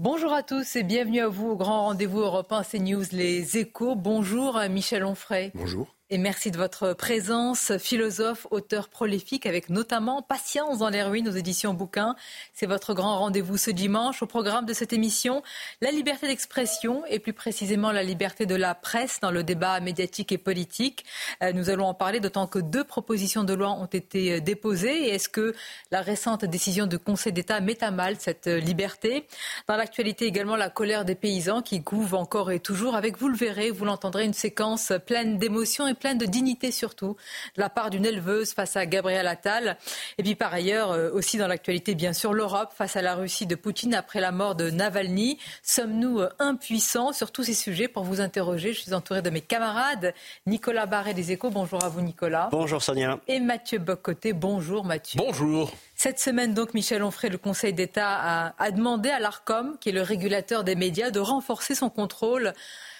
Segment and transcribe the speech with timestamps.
[0.00, 3.96] Bonjour à tous et bienvenue à vous au grand rendez-vous européen CNews Les Échos.
[3.96, 5.50] Bonjour Michel Onfray.
[5.56, 5.97] Bonjour.
[6.10, 11.32] Et merci de votre présence, philosophe, auteur prolifique, avec notamment Patience dans les ruines aux
[11.32, 12.16] éditions Bouquins.
[12.54, 14.22] C'est votre grand rendez-vous ce dimanche.
[14.22, 15.42] Au programme de cette émission,
[15.82, 20.32] la liberté d'expression et plus précisément la liberté de la presse dans le débat médiatique
[20.32, 21.04] et politique.
[21.42, 25.10] Euh, nous allons en parler d'autant que deux propositions de loi ont été euh, déposées.
[25.10, 25.54] Est-ce que
[25.90, 29.26] la récente décision du Conseil d'État met à mal cette euh, liberté?
[29.68, 32.94] Dans l'actualité également, la colère des paysans qui couvent encore et toujours.
[32.94, 37.16] Avec vous le verrez, vous l'entendrez, une séquence pleine d'émotions et pleine de dignité surtout
[37.56, 39.76] de la part d'une éleveuse face à Gabriel Attal.
[40.18, 43.46] Et puis par ailleurs, euh, aussi dans l'actualité, bien sûr, l'Europe face à la Russie
[43.46, 45.38] de Poutine après la mort de Navalny.
[45.62, 48.72] Sommes-nous euh, impuissants sur tous ces sujets pour vous interroger?
[48.72, 50.14] Je suis entouré de mes camarades.
[50.46, 52.48] Nicolas Barret des Échos, bonjour à vous Nicolas.
[52.50, 53.18] Bonjour Sonia.
[53.28, 55.18] Et Mathieu Bocoté, bonjour Mathieu.
[55.18, 55.72] Bonjour.
[56.00, 60.02] Cette semaine, donc, Michel Onfray, le Conseil d'État, a, demandé à l'ARCOM, qui est le
[60.02, 62.52] régulateur des médias, de renforcer son contrôle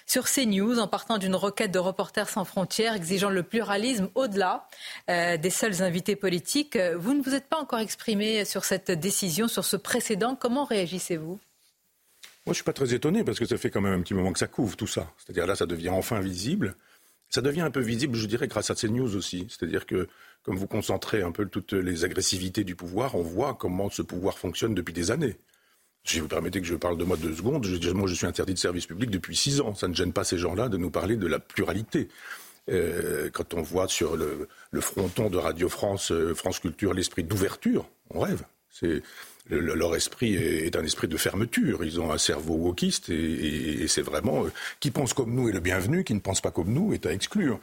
[0.05, 4.67] sur CNews en partant d'une requête de Reporters sans frontières exigeant le pluralisme au-delà
[5.09, 6.77] euh, des seuls invités politiques.
[6.97, 10.35] Vous ne vous êtes pas encore exprimé sur cette décision, sur ce précédent.
[10.35, 11.39] Comment réagissez-vous?
[12.45, 14.33] Moi, je suis pas très étonné parce que ça fait quand même un petit moment
[14.33, 15.09] que ça couvre tout ça.
[15.19, 16.75] C'est-à-dire là, ça devient enfin visible.
[17.29, 19.47] Ça devient un peu visible, je dirais, grâce à CNews aussi.
[19.49, 20.09] C'est-à-dire que,
[20.43, 24.37] comme vous concentrez un peu toutes les agressivités du pouvoir, on voit comment ce pouvoir
[24.37, 25.35] fonctionne depuis des années.
[26.05, 28.59] Si vous permettez que je parle de moi deux secondes, moi je suis interdit de
[28.59, 29.75] service public depuis six ans.
[29.75, 32.07] Ça ne gêne pas ces gens-là de nous parler de la pluralité.
[32.69, 34.47] Euh, quand on voit sur le,
[34.81, 38.43] fronton de Radio France, euh, France Culture, l'esprit d'ouverture, on rêve.
[38.69, 39.01] C'est
[39.47, 41.83] le, leur esprit est, un esprit de fermeture.
[41.83, 45.59] Ils ont un cerveau wokiste et c'est vraiment euh, qui pense comme nous est le
[45.59, 47.59] bienvenu, qui ne pense pas comme nous est à exclure,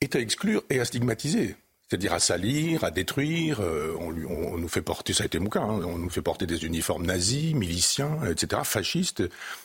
[0.00, 1.56] est à exclure et à stigmatiser
[1.88, 3.60] c'est-à-dire à salir, à détruire.
[3.60, 6.10] Euh, on, lui, on, nous fait porter, ça a été mon cas, hein, on nous
[6.10, 9.22] fait porter des uniformes nazis, miliciens, etc., fascistes.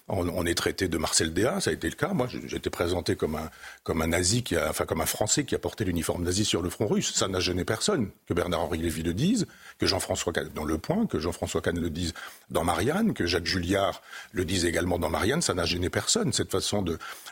[0.07, 2.13] On, on, est traité de Marcel Déa, ça a été le cas.
[2.13, 3.49] Moi, j'étais présenté comme un,
[3.83, 6.61] comme un nazi, qui a, enfin comme un Français qui a porté l'uniforme nazi sur
[6.61, 7.13] le front russe.
[7.13, 8.09] Ça n'a gêné personne.
[8.27, 9.45] Que Bernard-Henri Lévy le dise,
[9.83, 12.13] que Jean-François dans Le Point, que Jean-François Kahn le dise
[12.49, 14.01] dans Marianne, que Jacques Julliard
[14.31, 16.31] le dise également dans Marianne, ça n'a gêné personne.
[16.31, 16.85] Cette façon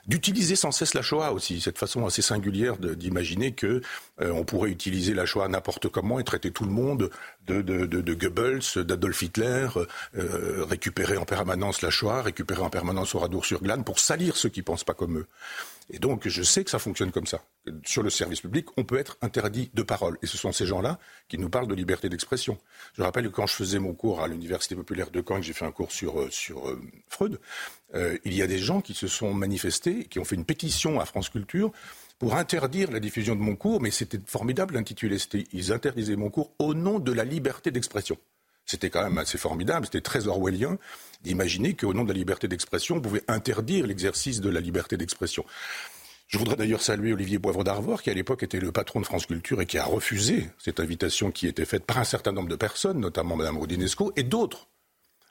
[0.05, 3.81] d'utiliser sans cesse la Shoah aussi, cette façon assez singulière d'imaginer que
[4.19, 7.09] euh, on pourrait utiliser la Shoah n'importe comment et traiter tout le monde
[7.47, 9.69] de, Goebbels, d'Adolf Hitler,
[10.17, 14.83] euh, récupérer en permanence la Shoah, récupérer en permanence Oradour-sur-Glane pour salir ceux qui pensent
[14.83, 15.27] pas comme eux.
[15.89, 17.43] Et donc, je sais que ça fonctionne comme ça.
[17.85, 20.17] Sur le service public, on peut être interdit de parole.
[20.21, 22.57] Et ce sont ces gens-là qui nous parlent de liberté d'expression.
[22.93, 25.65] Je rappelle que quand je faisais mon cours à l'Université populaire de Caen, j'ai fait
[25.65, 27.39] un cours sur, sur euh, Freud,
[27.93, 30.99] euh, il y a des gens qui se sont manifestés, qui ont fait une pétition
[30.99, 31.71] à France Culture
[32.19, 35.17] pour interdire la diffusion de mon cours, mais c'était formidable l'intitulé.
[35.51, 38.17] Ils interdisaient mon cours au nom de la liberté d'expression.
[38.71, 40.77] C'était quand même assez formidable, c'était très orwellien
[41.23, 45.43] d'imaginer qu'au nom de la liberté d'expression, on pouvait interdire l'exercice de la liberté d'expression.
[46.29, 49.25] Je voudrais d'ailleurs saluer Olivier Poivre d'Arvor, qui à l'époque était le patron de France
[49.25, 52.55] Culture et qui a refusé cette invitation qui était faite par un certain nombre de
[52.55, 54.69] personnes, notamment Mme Rodinesco et d'autres.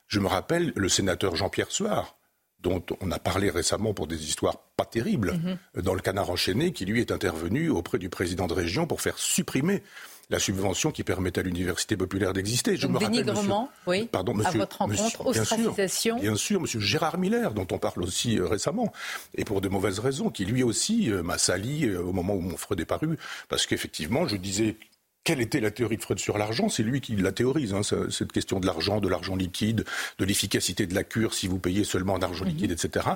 [0.07, 2.19] Je me rappelle le sénateur Jean-Pierre Suard,
[2.59, 5.83] dont on a parlé récemment pour des histoires pas terribles, mm -hmm.
[5.83, 9.17] dans le canard enchaîné, qui lui est intervenu auprès du président de région pour faire
[9.17, 9.83] supprimer
[10.31, 12.77] la subvention qui permet à l'université populaire d'exister.
[12.77, 13.53] Je Donc, me rappelle, monsieur,
[13.87, 16.17] oui, pardon, monsieur, à votre rencontre, monsieur, bien ostracisation.
[16.17, 18.93] Sûr, bien sûr, monsieur Gérard Miller, dont on parle aussi euh, récemment,
[19.35, 22.41] et pour de mauvaises raisons, qui lui aussi euh, m'a sali euh, au moment où
[22.41, 23.19] mon Freud est paru,
[23.49, 24.77] parce qu'effectivement, je disais
[25.23, 26.69] quelle était la théorie de Freud sur l'argent?
[26.69, 29.85] C'est lui qui la théorise, hein, cette question de l'argent, de l'argent liquide,
[30.19, 32.87] de l'efficacité de la cure si vous payez seulement en argent liquide, mm -hmm.
[32.87, 33.07] etc.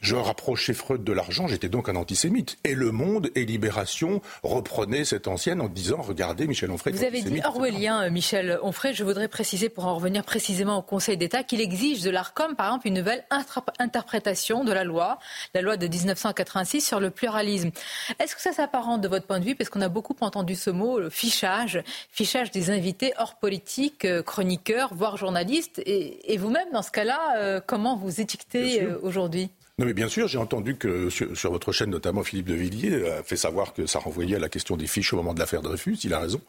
[0.00, 2.58] Je rapprochais Freud de l'argent, j'étais donc un antisémite.
[2.64, 6.92] Et Le Monde et Libération reprenaient cette ancienne en disant, regardez, Michel Onfray...
[6.94, 8.94] Vous avez dit orwellien, Michel Onfray.
[8.94, 12.66] Je voudrais préciser, pour en revenir précisément au Conseil d'État, qu'il exige de l'ARCOM, par
[12.68, 13.24] exemple, une nouvelle
[13.78, 15.18] interprétation de la loi,
[15.54, 17.70] la loi de 1986 sur le pluralisme.
[18.20, 19.56] Est-ce que ça s'apparente de votre point de vue?
[19.56, 24.22] Parce qu'on a beaucoup entendu ce mot, le fichage, fichage des invités hors politique, euh,
[24.22, 25.80] chroniqueurs, voire journalistes.
[25.86, 29.48] Et, et vous-même, dans ce cas-là, euh, comment vous étiquetez euh, aujourd'hui?
[29.78, 33.10] Non mais bien sûr, j'ai entendu que sur, sur, votre chaîne, notamment Philippe de Villiers,
[33.10, 35.62] a fait savoir que ça renvoyait à la question des fiches au moment de l'affaire
[35.62, 35.98] Dreyfus.
[36.04, 36.40] Il a raison.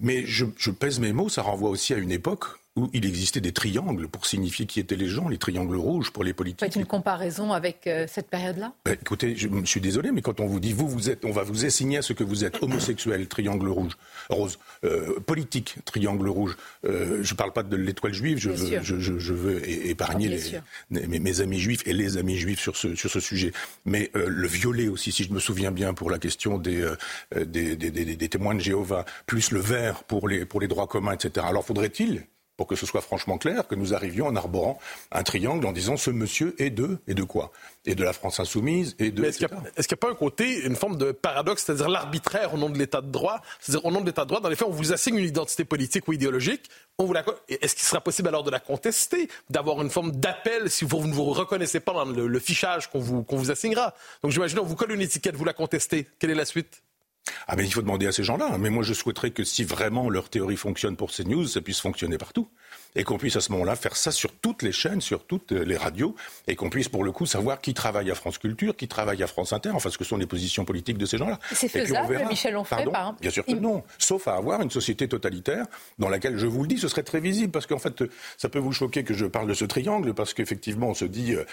[0.00, 2.44] Mais je, je pèse mes mots, ça renvoie aussi à une époque
[2.76, 6.24] où il existait des triangles pour signifier qui étaient les gens, les triangles rouges pour
[6.24, 6.60] les politiques.
[6.60, 10.46] Faites une comparaison avec euh, cette période-là bah, Écoutez, je, suis désolé, mais quand on
[10.46, 13.28] vous dit vous, vous êtes, on va vous assigner à ce que vous êtes homosexuel,
[13.28, 13.92] triangle rouge,
[14.28, 16.56] rose, euh, politique, triangle rouge.
[16.84, 20.28] Euh, je ne parle pas de l'étoile juive, je veux, je, je, veux, épargner
[20.90, 23.52] les, mes, amis juifs et les amis juifs sur ce, sur ce sujet.
[23.84, 26.92] Mais le violet aussi, si je me souviens bien, pour la question des,
[27.34, 31.12] des, des, des, témoins de Jéhovah, plus le vert pour les, pour les droits communs,
[31.12, 31.46] etc.
[31.48, 32.24] Alors faudrait-il
[32.56, 34.78] pour que ce soit franchement clair, que nous arrivions en arborant
[35.10, 37.52] un triangle en disant ce monsieur est de, et de quoi
[37.84, 39.24] Et de la France insoumise, et de.
[39.24, 42.70] Est-ce qu'il n'y a, pas un côté, une forme de paradoxe, c'est-à-dire l'arbitraire au nom
[42.70, 44.72] de l'état de droit C'est-à-dire au nom de l'état de droit, dans les faits, on
[44.72, 47.14] vous assigne une identité politique ou idéologique, on vous
[47.48, 51.12] Est-ce qu'il sera possible alors de la contester, d'avoir une forme d'appel si vous ne
[51.12, 53.94] vous reconnaissez pas dans le, fichage qu'on vous, qu'on vous assignera?
[54.22, 56.06] Donc j'imagine, on vous colle une étiquette, vous la contestez.
[56.18, 56.82] Quelle est la suite?
[57.46, 58.56] Ah mais il faut demander à ces gens-là.
[58.58, 61.80] Mais moi je souhaiterais que si vraiment leur théorie fonctionne pour ces news, ça puisse
[61.80, 62.48] fonctionner partout.
[62.96, 65.76] Et qu'on puisse à ce moment-là faire ça sur toutes les chaînes, sur toutes les
[65.76, 66.14] radios,
[66.46, 69.26] et qu'on puisse pour le coup savoir qui travaille à France Culture, qui travaille à
[69.26, 71.40] France Inter, enfin ce que sont les positions politiques de ces gens-là.
[71.52, 73.82] C'est faisable, Michel Onfray, par exemple Bien sûr que non.
[73.98, 75.66] Sauf à avoir une société totalitaire
[75.98, 78.04] dans laquelle, je vous le dis, ce serait très visible, parce qu'en fait,
[78.36, 81.34] ça peut vous choquer que je parle de ce triangle, parce qu'effectivement, on se dit,
[81.34, 81.44] euh,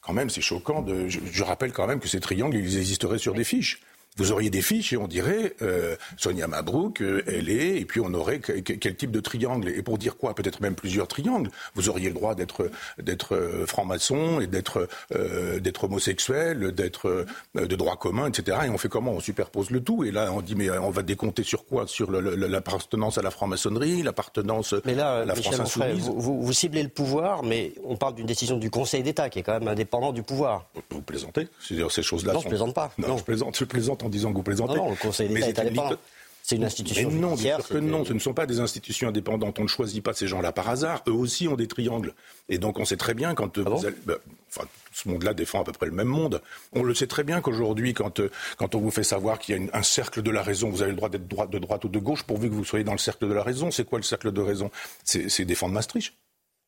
[0.00, 0.80] quand même, c'est choquant.
[0.80, 3.80] De, je, je, rappelle quand même que ces triangles, ils existeraient sur des fiches
[4.16, 8.00] vous auriez des fiches et on dirait euh, Sonia Mabrouk, euh, elle est, et puis
[8.00, 11.50] on aurait quel type de triangle Et pour dire quoi Peut-être même plusieurs triangles.
[11.74, 17.76] Vous auriez le droit d'être d'être euh, franc-maçon et d'être euh, d'être homosexuel, d'être de
[17.76, 18.58] droit commun, etc.
[18.66, 19.12] Et on fait comment?
[19.12, 20.04] On superpose le tout.
[20.04, 21.86] Et là, on dit mais on va décompter sur quoi?
[21.86, 26.08] Sur l'appartenance à la franc-maçonnerie, l'appartenance à la France insoumise.
[26.08, 29.42] vous, vous, ciblez le pouvoir, mais on parle d'une décision du Conseil d'État qui est
[29.42, 30.66] quand même indépendant du pouvoir.
[30.90, 31.48] Vous plaisantez?
[31.60, 32.32] Ces choses-là.
[32.32, 32.90] Non, je plaisante pas.
[32.98, 33.56] Non, je plaisante.
[33.56, 34.76] Je plaisante en disant que vous plaisantez.
[34.76, 35.96] Non, le Conseil d'État est indépendant.
[36.42, 37.10] C'est une institution.
[37.10, 39.58] Mais non, bien sûr que non, ce ne sont pas des institutions indépendantes.
[39.58, 41.02] On ne choisit pas ces gens-là par hasard.
[41.08, 42.14] Eux aussi ont des triangles.
[42.48, 44.16] Et donc on sait très bien quand ah vous allez, ben,
[44.48, 46.40] enfin, ce monde-là défend à peu près le même monde.
[46.72, 48.20] On le sait très bien qu'aujourd'hui, quand,
[48.58, 50.92] quand on vous fait savoir qu'il y a un cercle de la raison, vous avez
[50.92, 52.98] le droit d'être droite, de droite ou de gauche pourvu que vous soyez dans le
[52.98, 53.72] cercle de la raison.
[53.72, 54.70] C'est quoi le cercle de raison?
[55.02, 56.14] C'est défendre Maastricht.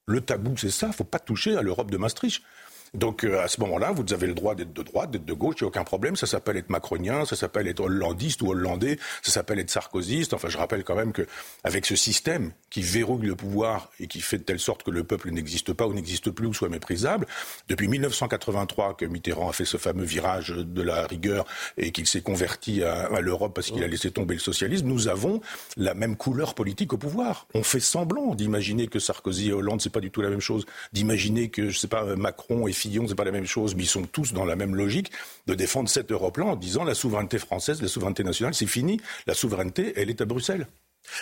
[0.07, 0.87] Le tabou, c'est ça.
[0.87, 2.43] Il ne faut pas toucher à l'Europe de Maastricht.
[2.95, 5.57] Donc euh, à ce moment-là, vous avez le droit d'être de droite, d'être de gauche,
[5.61, 6.17] il n'y a aucun problème.
[6.17, 10.35] Ça s'appelle être macronien, ça s'appelle être hollandiste ou hollandais, ça s'appelle être sarkozyste.
[10.35, 14.39] Enfin, je rappelle quand même qu'avec ce système qui verrouille le pouvoir et qui fait
[14.39, 17.27] de telle sorte que le peuple n'existe pas ou n'existe plus ou soit méprisable,
[17.69, 21.47] depuis 1983 que Mitterrand a fait ce fameux virage de la rigueur
[21.77, 25.41] et qu'il s'est converti à, l'Europe parce qu'il a laissé tomber le socialisme, nous avons
[25.77, 27.47] la même couleur politique au pouvoir.
[27.55, 30.67] On fait semblant d'imaginer que Sarkozy et Hollande, c'est pas du tout la même chose,
[30.93, 33.89] d'imaginer que, je sais pas, Macron et Fillon, c'est pas la même chose, mais ils
[33.89, 35.11] sont tous dans la même logique
[35.47, 39.01] de défendre cette Europe-là en disant la souveraineté française, la souveraineté nationale, c'est fini.
[39.27, 40.67] La souveraineté, elle est à Bruxelles.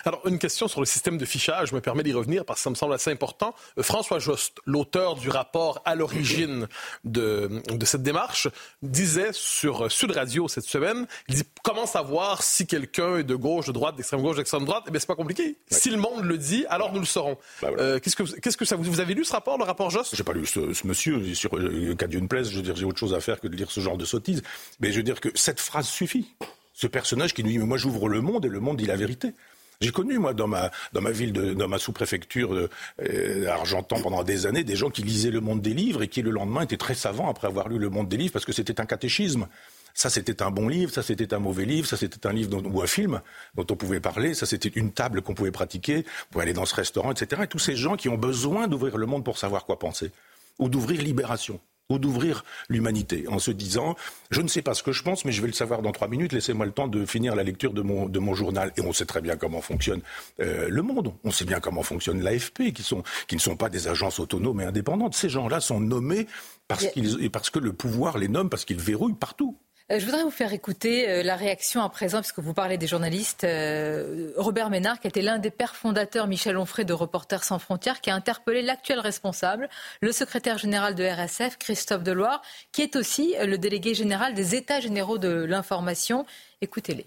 [0.04, 2.64] Alors, une question sur le système de fichage, je me permets d'y revenir parce que
[2.64, 3.54] ça me semble assez important.
[3.78, 6.68] Euh, François Jost, l'auteur du rapport à l'origine
[7.04, 8.48] de, cette démarche,
[8.82, 13.66] disait sur Sud Radio cette semaine, il dit comment savoir si quelqu'un est de gauche,
[13.66, 15.56] de droite, d'extrême gauche, d'extrême droite Eh bien, c'est pas compliqué.
[15.70, 17.38] Si le monde le dit, alors nous le saurons.
[17.62, 19.90] Bah, euh, qu'est-ce, que, qu'est-ce que ça vous, vous avez lu ce rapport, le rapport
[19.90, 20.14] Jost?
[20.14, 21.34] J'ai pas lu ce, monsieur.
[21.34, 23.56] Sur le cas d'une place, je veux dire, j'ai autre chose à faire que de
[23.56, 24.42] lire ce genre de sottise.
[24.80, 26.34] Mais je veux dire que cette phrase suffit.
[26.72, 28.96] Ce personnage qui nous dit, mais moi j'ouvre le monde et le monde dit la
[28.96, 29.32] vérité.
[29.80, 30.70] J'ai connu, moi, dans ma,
[31.10, 32.70] ville, dans ma sous-préfecture euh,
[33.02, 36.22] euh, Argentan pendant des années, des gens qui lisaient Le Monde des livres et qui,
[36.22, 38.80] le lendemain, étaient très savants après avoir lu Le Monde des livres parce que c'était
[38.80, 39.48] un catéchisme.
[39.92, 42.82] Ça, c'était un bon livre, ça, c'était un mauvais livre, ça, c'était un livre ou
[42.82, 43.20] un film
[43.54, 46.74] dont on pouvait parler, ça, c'était une table qu'on pouvait pratiquer pour aller dans ce
[46.74, 47.42] restaurant, etc.
[47.44, 50.10] Et tous ces gens qui ont besoin d'ouvrir le monde pour savoir quoi penser
[50.58, 53.96] ou d'ouvrir Libération ou d'ouvrir l'humanité en se disant
[54.30, 56.08] je ne sais pas ce que je pense mais je vais le savoir dans trois
[56.08, 58.72] minutes laissez-moi le temps de finir la lecture de mon, de mon journal.
[58.76, 60.00] Et on sait très bien comment fonctionne
[60.40, 61.14] euh, le monde.
[61.24, 64.60] On sait bien comment fonctionne l'AFP qui, sont, qui ne sont pas des agences autonomes
[64.60, 65.14] et indépendantes.
[65.14, 66.26] Ces gens-là sont nommés
[66.68, 69.56] parce, qu'ils, parce que le pouvoir les nomme parce qu'ils verrouillent partout
[69.88, 73.44] je voudrais vous faire écouter euh, la réaction à présent, puisque vous parlez des journalistes.
[73.44, 78.00] Euh, Robert Ménard, qui était l'un des pères fondateurs, Michel Onfray, de Reporters sans frontières,
[78.00, 79.68] qui a interpellé l'actuel responsable,
[80.00, 84.80] le secrétaire général de RSF, Christophe Deloire, qui est aussi le délégué général des États
[84.80, 86.26] généraux de l'information.
[86.60, 87.06] Écoutez-les.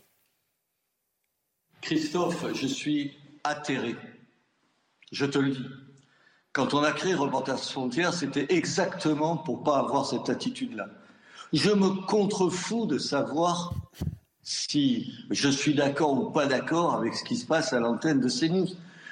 [1.82, 3.96] Christophe, je suis atterré.
[5.12, 5.66] Je te le dis.
[6.54, 10.88] Quand on a créé Reporters sans frontières, c'était exactement pour pas avoir cette attitude-là.
[11.52, 13.74] Je me contrefous de savoir
[14.44, 18.30] si je suis d'accord ou pas d'accord avec ce qui se passe à l'antenne de
[18.30, 18.68] CNews.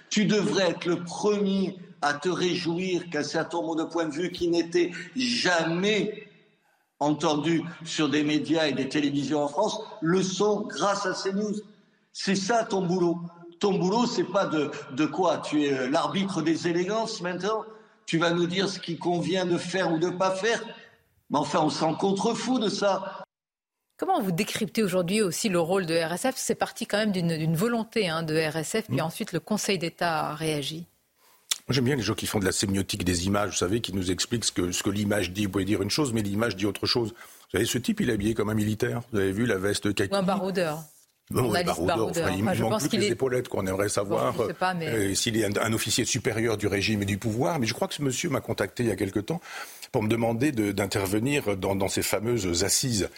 [0.09, 4.31] Tu devrais être le premier à te réjouir qu'un certain nombre de points de vue
[4.31, 6.27] qui n'étaient jamais
[6.99, 11.55] entendus sur des médias et des télévisions en France le sont grâce à CNews.
[12.13, 13.17] C'est ça ton boulot.
[13.59, 15.39] ton boulot, c'est pas de, de quoi?
[15.39, 17.63] Tu es euh, l'arbitre des élégances maintenant?
[18.05, 20.63] Tu vas nous dire ce qui convient de faire ou de pas faire?
[21.29, 23.23] Mais enfin, on s'en contrefou de ça.
[23.97, 28.07] Comment vous décryptez aujourd'hui aussi le rôle de RSF C'est parti quand même d'une volonté
[28.07, 29.01] hein, de RSF, puis mmh.
[29.01, 30.85] ensuite le Conseil d'État a réagi.
[31.69, 34.09] J'aime bien les gens qui font de la sémiotique des images, vous savez, qui nous
[34.09, 35.45] expliquent ce que, ce que l'image dit.
[35.45, 37.09] Vous pouvez dire une chose, mais l'image dit autre chose.
[37.09, 39.01] Vous savez, ce type, il est habillé comme un militaire.
[39.11, 40.79] Vous avez vu la veste kaki Ou un baroudeur.
[41.29, 42.11] Non, baroudeur.
[42.31, 46.67] il manque plus les épaulettes qu'on aimerait savoir euh, s'il est un, officier supérieur du
[46.67, 47.59] régime et du pouvoir.
[47.59, 49.41] Mais je crois que ce monsieur m'a contacté il y a quelque temps
[49.91, 53.09] pour me demander d'intervenir dans, dans ces fameuses assises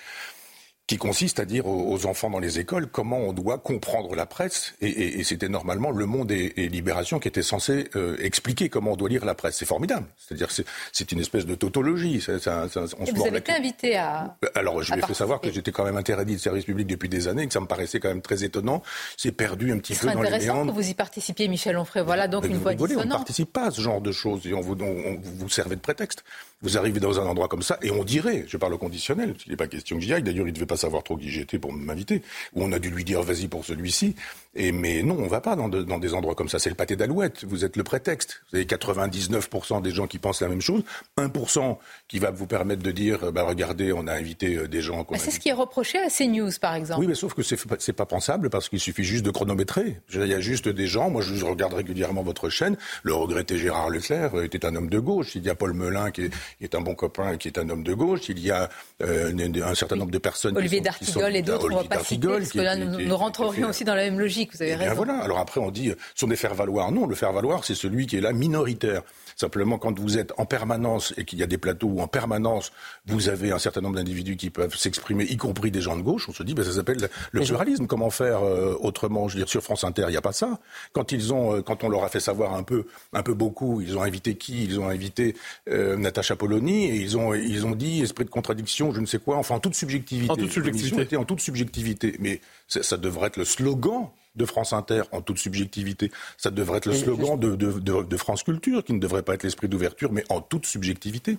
[0.90, 4.74] qui consiste à dire aux, enfants dans les écoles comment on doit comprendre la presse.
[4.82, 9.08] Et, c'était normalement Le Monde et, Libération qui étaient censés euh, expliquer comment on doit
[9.08, 9.58] lire la presse.
[9.58, 10.08] C'est formidable.
[10.18, 10.50] C'est-à-dire
[10.92, 12.26] c'est une espèce de tautologie.
[12.28, 14.36] on vous avez été invité à...
[14.56, 17.08] Alors je lui ai fait savoir que j'étais quand même interdit de service public depuis
[17.08, 18.82] des années, que ça me paraissait quand même très étonnant.
[19.16, 20.36] C'est perdu un petit peu dans les méandres.
[20.36, 22.04] intéressant que vous y participiez, Michel Onfray.
[22.04, 23.06] Voilà donc une voix dissonante.
[23.06, 24.48] On ne participe pas à ce genre de choses.
[24.48, 26.24] Et on vous, on, vous servez de prétexte.
[26.62, 29.52] Vous arrivez dans un endroit comme ça et on dirait, je parle au conditionnel, il
[29.52, 30.24] n'est pas question que j'y aille.
[30.24, 32.22] D'ailleurs, il ne devait pas savoir trop qui j'étais pour m'inviter.
[32.54, 34.16] Ou on a dû lui dire vas-y pour celui-ci.
[34.56, 36.58] Et mais non, on va pas dans, dans des endroits comme ça.
[36.60, 37.46] C'est le pâté d'alouette.
[37.46, 38.42] Vous êtes le prétexte.
[38.52, 40.84] Vous avez 99% des gens qui pensent la même chose,
[41.18, 41.78] 1%
[42.08, 45.06] qui va vous permettre de dire bah regardez, on a invité euh, des gens.
[45.16, 47.02] C'est ce qui est reproché à CNews, par exemple.
[47.02, 50.02] Oui, mais sauf que c'est c'est pas pensable parce qu'il suffit juste de chronométrer.
[50.14, 51.10] Il y a juste des gens.
[51.10, 52.78] Moi, je regarde régulièrement votre chaîne.
[53.04, 55.36] Le regretté Gérard Leclerc euh, était un homme de gauche.
[55.36, 56.30] Il y a Paul Melun qui
[56.62, 58.30] est, un bon copain et qui est un homme de gauche.
[58.30, 58.70] Il y a
[59.02, 59.32] euh,
[59.64, 60.58] un certain nombre de personnes.
[60.58, 63.96] Olivier D'Artigol et d'autres, on va pas citer, parce que là, nous, rentrerions aussi dans
[63.96, 64.39] la même logique.
[64.54, 64.96] Vous avez raison.
[64.96, 65.18] voilà.
[65.20, 66.92] Alors après, on dit, sont des faire-valoir.
[66.92, 69.02] Non, le faire-valoir, c'est celui qui est là minoritaire.
[69.36, 72.74] Simplement, quand vous êtes en permanence et qu'il y a des plateaux où en permanence
[73.06, 76.28] vous avez un certain nombre d'individus qui peuvent s'exprimer, y compris des gens de gauche,
[76.28, 77.88] on se dit, ben, ça s'appelle le pluralisme.
[77.88, 79.28] Comment faire euh, autrement?
[79.28, 80.60] Je veux dire, sur France Inter, il n'y a pas ça.
[80.92, 83.80] Quand ils ont, euh, quand on leur a fait savoir un peu, un peu beaucoup,
[83.82, 84.66] ils ont invité qui?
[84.66, 85.36] Ils ont invité
[85.70, 89.20] euh, Natacha Polony et ils ont, ils ont dit esprit de contradiction, je ne sais
[89.20, 89.38] quoi.
[89.38, 90.32] Enfin, en toute subjectivité.
[90.32, 91.16] En toute subjectivité.
[91.16, 92.16] En toute subjectivité.
[92.20, 96.12] Mais ça devrait être le slogan de France Inter en toute subjectivité.
[96.38, 100.12] Ça devrait être le slogan de, France Culture, qui ne devrait pas être l'esprit d'ouverture,
[100.12, 101.38] mais en toute subjectivité.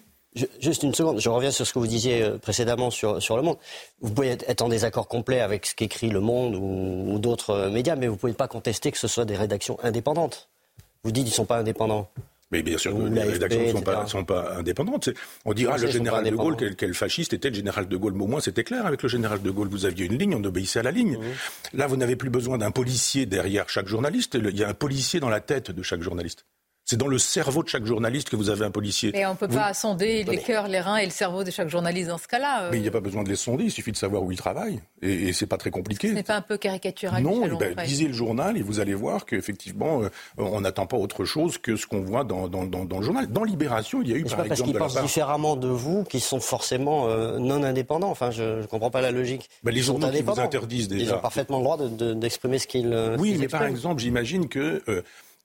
[0.61, 3.43] juste une seconde, je reviens sur ce que vous disiez euh, précédemment sur, sur Le
[3.43, 3.59] Monde.
[4.01, 7.97] Vous pouvez être en désaccord complet avec ce qu'écrit Le Monde ou, d'autres euh, médias,
[7.97, 10.49] mais vous ne pouvez pas contester que ce soit des rédactions indépendantes.
[11.03, 12.09] Vous dites qu'ils ne sont pas indépendants.
[12.51, 15.11] Mais bien sûr, les rédactions ne sont pas, sont pas, indépendantes.
[15.45, 18.15] On dira le général de Gaulle, quel, fasciste était le général de Gaulle.
[18.15, 19.69] Mais au moins, c'était clair avec le général de Gaulle.
[19.69, 21.19] Vous aviez une ligne, on obéissait à la ligne.
[21.73, 24.35] Là, vous n'avez plus besoin d'un policier derrière chaque journaliste.
[24.35, 26.45] Il y a un policier dans la tête de chaque journaliste.
[26.91, 29.13] C'est dans le cerveau de chaque journaliste que vous avez un policier.
[29.13, 31.69] Mais on ne peut pas sonder les cœurs, les reins et le cerveau de chaque
[31.69, 32.69] journaliste dans ce cas-là.
[32.73, 34.37] Mais il n'y a pas besoin de les sonder, il suffit de savoir où ils
[34.37, 34.81] travaillent.
[35.01, 36.09] Et, et c'est pas très compliqué.
[36.09, 39.25] Ce n'est pas un peu caricatural Non, ben, lisez le journal et vous allez voir
[39.25, 43.05] qu'effectivement, euh, on n'attend pas autre chose que ce qu'on voit dans, dans, dans, le
[43.05, 43.29] journal.
[43.29, 46.21] Dans Libération, il y a eu, par pas parce qu'ils pensent différemment de vous qu'ils
[46.21, 48.11] sont forcément euh, non indépendants.
[48.11, 49.49] Enfin, je ne comprends pas la logique.
[49.63, 51.05] Ben, les journaux qui vous interdisent déjà.
[51.05, 51.79] Ils ont parfaitement le droit
[52.17, 53.17] d'exprimer de, ce qu'ils.
[53.21, 54.83] Oui, mais par exemple, j'imagine que.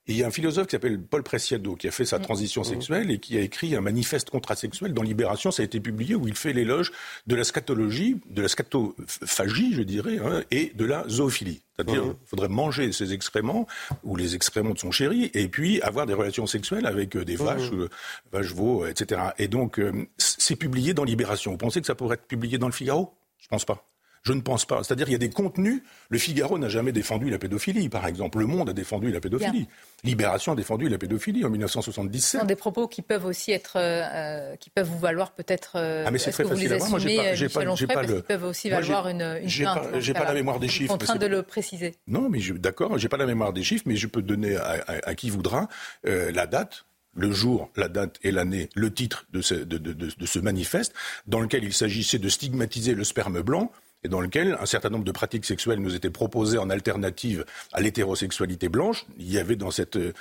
[0.07, 2.21] Il y a un philosophe qui s'appelle Paul Preciado qui a fait sa mm.
[2.21, 2.65] transition mm.
[2.65, 5.50] sexuelle et qui a écrit un manifeste contrasexuel dans Libération.
[5.50, 6.91] Ça a été publié où il fait l'éloge
[7.25, 11.62] de la scatologie, de la scatophagie, je dirais, hein, et de la zoophilie.
[11.75, 12.15] C'est-à-dire, mm.
[12.25, 13.67] faudrait manger ses excréments
[14.03, 17.35] ou les excréments de son chéri et puis avoir des relations sexuelles avec euh, des
[17.35, 17.89] vaches, euh,
[18.31, 19.21] vaches veaux, etc.
[19.39, 21.51] Et donc, euh, c'est publié dans Libération.
[21.51, 23.13] Vous pensez que ça pourrait être publié dans le Figaro?
[23.39, 23.83] Je pense pas.
[24.25, 24.84] Je ne pense pas.
[24.84, 25.84] C'est-à-dire qu'il y a des contenus.
[26.10, 28.39] Le Figaro n'a jamais défendu la pédophilie, par exemple.
[28.39, 29.67] Le Monde a défendu la pédophilie.
[30.03, 32.32] Libération a défendu la pédophilie en 1977.
[32.32, 35.74] Ce sont des propos qui peuvent aussi être, euh, euh, qui peuvent vous valoir peut-être.
[35.75, 36.89] Euh, ah mais c'est très facile à voir.
[36.89, 38.22] Moi, j'ai pas, j'ai pas, j'ai pas le.
[38.22, 40.94] peuvent aussi valoir une, une J'ai pas, j'ai pas la mémoire des chiffres.
[40.94, 41.94] en train de le préciser.
[42.08, 45.10] Non, mais d'accord, j'ai pas la mémoire des chiffres, mais je peux donner à, à,
[45.10, 45.67] à qui voudra
[46.03, 50.25] la date le jour, la date et l'année, le titre de ce, de, de, de
[50.25, 50.94] ce, manifeste,
[51.27, 53.72] dans lequel il s'agissait de stigmatiser le sperme blanc
[54.04, 57.82] et dans lequel un certain nombre de pratiques sexuelles nous étaient proposées en alternative à
[57.82, 59.06] l'hétérosexualité blanche.
[59.18, 60.12] Il y avait dans, cette, euh,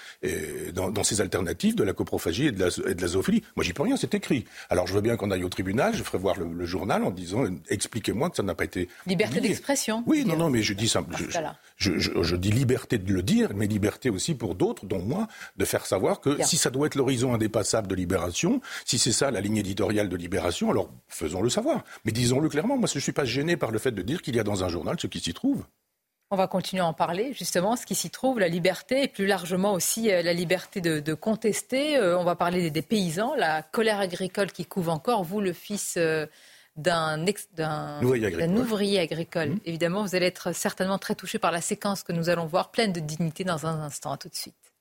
[0.73, 3.43] dans, ces alternatives de la coprophagie et de la, et de la zoophilie.
[3.57, 4.47] Moi, j'y peux rien, c'est écrit.
[4.71, 7.45] Alors, je veux bien qu'on aille au tribunal, je ferai voir le, journal en disant
[7.69, 8.89] expliquez-moi que ça n'a pas été.
[9.07, 10.03] Liberté d'expression.
[10.07, 10.91] Oui, non, non, mais je dis.
[11.77, 15.65] Je, je, dis liberté de le dire, mais liberté aussi pour d'autres, dont moi, de
[15.65, 19.41] faire savoir que si ça doit être l'horizon indépassable de Libération, si c'est ça la
[19.41, 21.85] ligne éditoriale de Libération, alors faisons-le savoir.
[22.05, 24.35] Mais disons-le clairement, moi je ne suis pas gêné par le fait de dire qu'il
[24.35, 25.65] y a dans un journal ce qui s'y trouve.
[26.31, 29.27] On va continuer à en parler, justement, ce qui s'y trouve, la liberté, et plus
[29.27, 31.99] largement aussi euh, la liberté de, contester.
[31.99, 35.23] Euh, on va parler des, paysans, la colère agricole qui couve encore.
[35.23, 36.27] Vous, le fils euh,
[36.77, 37.25] d'un
[38.57, 39.51] ouvrier agricole.
[39.51, 39.61] Mmh.
[39.67, 42.93] Évidemment, vous allez être certainement très touché par la séquence que nous allons voir, pleine
[42.93, 44.13] de dignité dans un instant.
[44.13, 44.74] À tout de suite.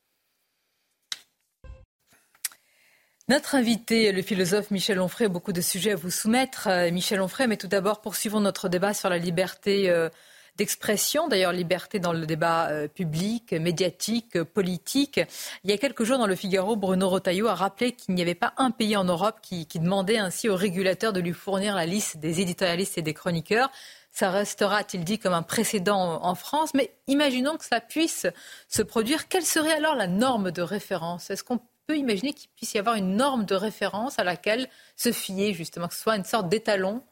[3.34, 6.68] Notre invité, le philosophe Michel Onfray, a beaucoup de sujets à vous soumettre.
[6.68, 10.08] Euh, Michel Onfray, mais tout d'abord, poursuivons notre débat sur la liberté euh,
[10.56, 15.20] d'expression, d'ailleurs liberté dans le débat euh, public, médiatique, politique.
[15.63, 18.36] Il y a quelques jours dans le Figaro, Bruno Rotaillot a rappelé qu'il n'y avait
[18.36, 22.18] pas un pays en Europe qui, demandait ainsi aux régulateurs de lui fournir la liste
[22.18, 23.72] des éditorialistes et des chroniqueurs.
[24.12, 26.75] Ça restera, a-t-il dit, comme un précédent en France.
[26.75, 28.28] Mais imaginons que cela puisse
[28.68, 29.28] se produire.
[29.28, 31.32] Quelle serait alors la norme de référence?
[31.32, 35.12] Est-ce qu'on peut imaginer qu'il puisse y avoir une norme de référence à laquelle se
[35.12, 37.04] fier, justement, que ce soit une sorte d'étalon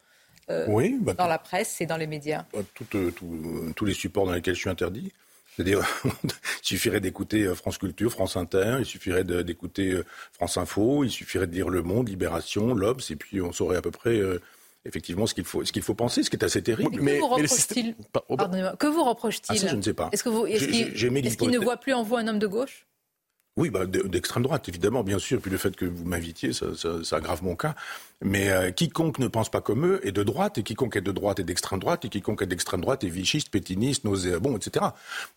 [0.50, 2.60] euh, bah, dans la presse et dans les médias bah,
[2.96, 3.12] euh,
[3.76, 5.12] Tous les supports dans lesquels je suis interdit.
[5.56, 5.82] C'est-à-dire,
[6.24, 10.02] il suffirait d'écouter euh, France Culture, France Inter, il suffirait d'écouter
[10.34, 13.82] France Info, il suffirait de lire Le Monde, Libération, l'Obs, et puis on saurait à
[13.82, 14.20] peu près
[14.86, 17.02] effectivement ce qu'il faut, ce qu'il faut penser, ce qui est assez terrible.
[17.02, 17.96] Mais, que vous reproche-t-il
[18.80, 20.10] Que vous reproche-t-il Je ne sais pas.
[20.12, 20.24] Est-ce
[21.38, 22.86] qu'il ne voit plus en vous un homme de gauche?
[23.58, 25.42] Oui, bah, d'extrême droite, évidemment, bien sûr.
[25.42, 27.76] Puis le fait que vous m'invitiez, ça, ça, ça, aggrave mon cas.
[28.24, 31.12] Mais euh, quiconque ne pense pas comme eux est de droite, et quiconque est de
[31.12, 34.86] droite est d'extrême droite, et quiconque est d'extrême droite est vichiste, pétiniste, nauséabond, etc.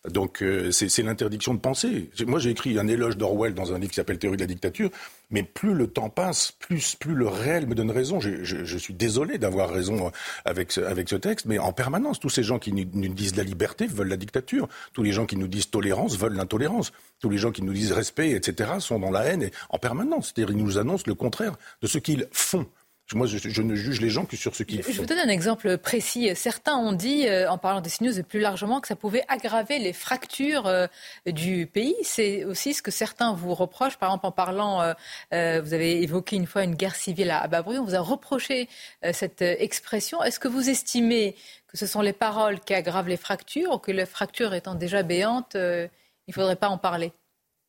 [0.09, 2.11] Donc euh, c'est l'interdiction de penser.
[2.25, 4.91] Moi, j'ai écrit un éloge d'Orwell dans un livre qui s'appelle Théorie de la dictature.
[5.31, 8.21] Mais plus le temps passe, plus, plus le réel me donne raison.
[8.21, 10.11] Je, suis désolé d'avoir raison
[10.45, 13.37] avec ce, avec ce texte, mais en permanence, tous ces gens qui nous, nous disent
[13.37, 14.69] la liberté veulent la dictature.
[14.93, 16.93] Tous les gens qui nous disent tolérance veulent l'intolérance.
[17.21, 20.33] Tous les gens qui nous disent respect, etc., sont dans la haine et en permanence.
[20.35, 22.67] C'est-à-dire, ils nous annoncent le contraire de ce qu'ils font.
[23.13, 24.91] Moi, je, ne juge les gens que sur ce qu'ils font.
[24.91, 26.35] Je vous donne un exemple précis.
[26.35, 29.93] Certains ont dit, euh, en parlant des CNews plus largement, que ça pouvait aggraver les
[29.93, 30.87] fractures euh,
[31.27, 31.95] du pays.
[32.03, 33.99] C'est aussi ce que certains vous reprochent.
[33.99, 34.95] Par exemple, en parlant,
[35.33, 38.69] euh, vous avez évoqué une fois une guerre civile à, à On vous a reproché
[39.13, 40.23] cette expression.
[40.23, 43.93] Est-ce que vous estimez que ce sont les paroles qui aggravent les fractures ou que
[43.93, 45.91] les fractures étant déjà béantes, il
[46.29, 47.13] ne faudrait pas en parler?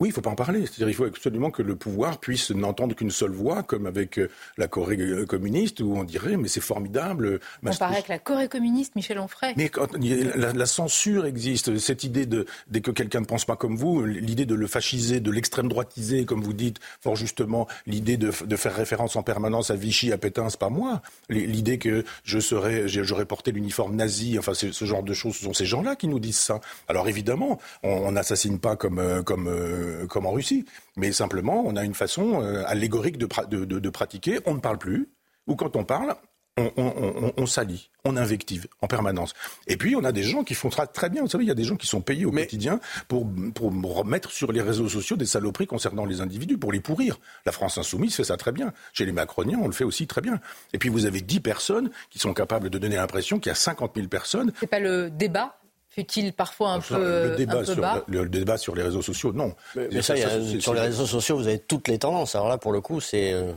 [0.02, 0.66] Oui, il ne faut pas en parler.
[0.66, 4.30] C'est-à-dire il faut absolument que le pouvoir puisse n'entendre qu'une seule voix, comme avec euh,
[4.58, 7.40] la Corée euh, communiste, où on dirait mais c'est formidable.
[7.66, 9.54] On paraît avec la Corée communiste, Michel Onfray.
[9.56, 13.56] Mais quand la, la, censure existe, cette idée de dès que quelqu'un ne pense pas
[13.56, 18.18] comme vous, l'idée de le fasciser, de l'extrême droitiser, comme vous dites fort justement, l'idée
[18.18, 21.02] de, de, faire référence en permanence à Vichy, à Pétain, c'est pas moi.
[21.30, 25.54] L'idée que je serais, j'aurais porté l'uniforme nazi, enfin ce genre de choses, ce sont
[25.54, 26.60] ces gens-là qui nous disent ça.
[26.90, 29.48] Alors évidemment, on n'assassine pas comme euh, comme
[29.86, 30.66] euh, comme en Russie.
[30.98, 33.28] Mais simplement, on a une façon euh, allégorique de,
[33.66, 34.40] de, pratiquer.
[34.46, 35.10] On ne parle plus,
[35.48, 36.16] ou quand on parle,
[36.58, 39.34] on, on, on, s'allie, on invective en permanence.
[39.68, 41.22] Et puis, on a des gens qui font très bien.
[41.22, 44.32] Vous savez, il y a des gens qui sont payés au quotidien pour, pour remettre
[44.32, 47.20] sur les réseaux sociaux des saloperies concernant les individus, pour les pourrir.
[47.46, 48.72] La France insoumise fait ça très bien.
[48.94, 50.40] Chez les macroniens, on le fait aussi très bien.
[50.72, 53.56] Et puis, vous avez 10 personnes qui sont capables de donner l'impression qu'il y a
[53.56, 54.54] 50 000 personnes.
[54.60, 55.58] C'est pas le débat
[55.96, 59.56] fut-il parfois un peu, le débat, sur, bas le, débat sur les réseaux sociaux, non.
[59.76, 60.16] Mais, ça,
[60.60, 62.36] sur les réseaux sociaux, vous avez toutes les tendances.
[62.36, 63.54] Alors là, pour le coup, c'est euh,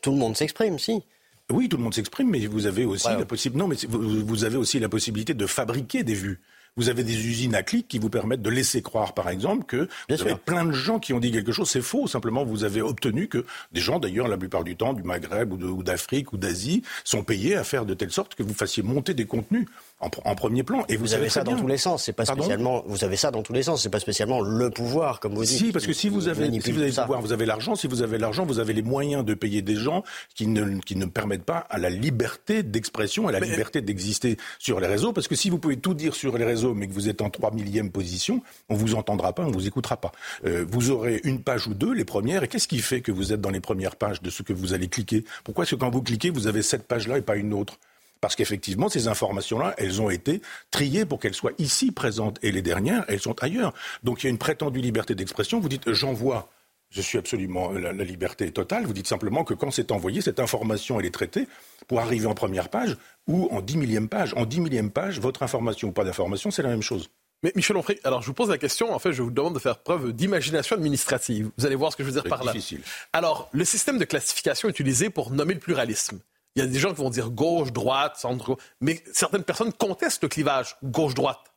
[0.00, 1.02] tout le monde s'exprime, si.
[1.50, 3.58] Oui, tout le monde s'exprime, mais vous avez aussi la possibilité.
[3.58, 6.40] Non, mais vous, avez aussi la possibilité de fabriquer des vues.
[6.78, 9.88] Vous avez des usines à clics qui vous permettent de laisser croire, par exemple, que
[10.08, 11.68] il y a plein de gens qui ont dit quelque chose.
[11.68, 12.06] C'est faux.
[12.06, 15.82] Simplement, vous avez obtenu que des gens, d'ailleurs, la plupart du temps, du Maghreb ou
[15.82, 19.26] d'Afrique ou d'Asie, sont payés à faire de telle sorte que vous fassiez monter des
[19.26, 19.66] contenus
[20.00, 20.84] en, premier plan.
[20.88, 22.04] Et vous, avez ça dans tous les sens.
[22.04, 22.84] C'est pas spécialement.
[22.86, 23.82] Vous avez ça dans tous les sens.
[23.82, 25.58] C'est pas spécialement le pouvoir, comme vous dites.
[25.58, 27.74] Si, parce que si vous avez, si vous avez le pouvoir, vous avez l'argent.
[27.74, 30.04] Si vous avez l'argent, vous avez les moyens de payer des gens
[30.36, 34.78] qui ne, qui ne permettent pas à la liberté d'expression, à la liberté d'exister sur
[34.78, 35.12] les réseaux.
[35.12, 37.30] Parce que si vous pouvez tout dire sur les réseaux, mais que vous êtes en
[37.30, 40.12] trois millième position, on vous entendra pas, on vous écoutera pas.
[40.44, 42.42] Euh, vous aurez une page ou deux, les premières.
[42.42, 44.72] Et qu'est-ce qui fait que vous êtes dans les premières pages de ce que vous
[44.72, 45.24] allez cliquer?
[45.44, 47.78] Pourquoi est-ce que quand vous cliquez, vous avez cette page-là et pas une autre?
[48.20, 52.38] Parce qu'effectivement, ces informations-là, elles ont été triées pour qu'elles soient ici présentes.
[52.42, 53.74] Et les dernières, elles sont ailleurs.
[54.02, 55.60] Donc il y a une prétendue liberté d'expression.
[55.60, 56.50] Vous dites, j'envoie.
[56.90, 58.86] Je suis absolument la, liberté totale.
[58.86, 61.46] Vous dites simplement que quand c'est envoyé, cette information, elle est traitée
[61.86, 62.96] pour arriver en première page
[63.26, 64.32] ou en dix millième page.
[64.36, 67.10] En dix millième page, votre information ou pas d'information, c'est la même chose.
[67.42, 69.58] Mais Michel Onfray, alors je vous pose la question, en fait, je vous demande de
[69.60, 71.50] faire preuve d'imagination administrative.
[71.56, 72.52] Vous allez voir ce que je veux dire par là.
[72.52, 72.80] Difficile.
[73.12, 76.18] Alors, le système de classification utilisé pour nommer le pluralisme,
[76.56, 80.22] il y a des gens qui vont dire gauche, droite, centre, mais certaines personnes contestent
[80.24, 81.47] le clivage gauche-droite.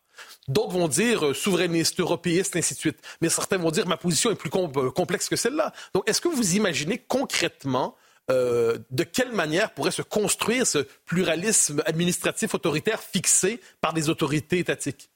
[0.47, 2.97] D'autres vont dire euh, souverainiste, européiste, ainsi de suite.
[3.21, 5.73] Mais certains vont dire ma position est plus euh, complexe que celle-là.
[5.93, 7.95] Donc, est-ce que vous imaginez concrètement
[8.29, 14.60] euh, de quelle manière pourrait se construire ce pluralisme administratif autoritaire fixé par des autorités
[14.60, 15.10] étatiques?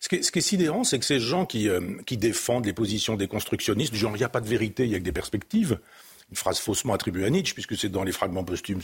[0.00, 1.68] Ce qui, est, ce sidérant, c'est que ces gens qui,
[2.06, 4.96] qui défendent les positions des constructionnistes, genre il n'y a pas de vérité, il y
[4.96, 5.78] a que des perspectives,
[6.32, 8.80] une phrase faussement attribuée à Nietzsche, puisque c'est dans les fragments posthumes,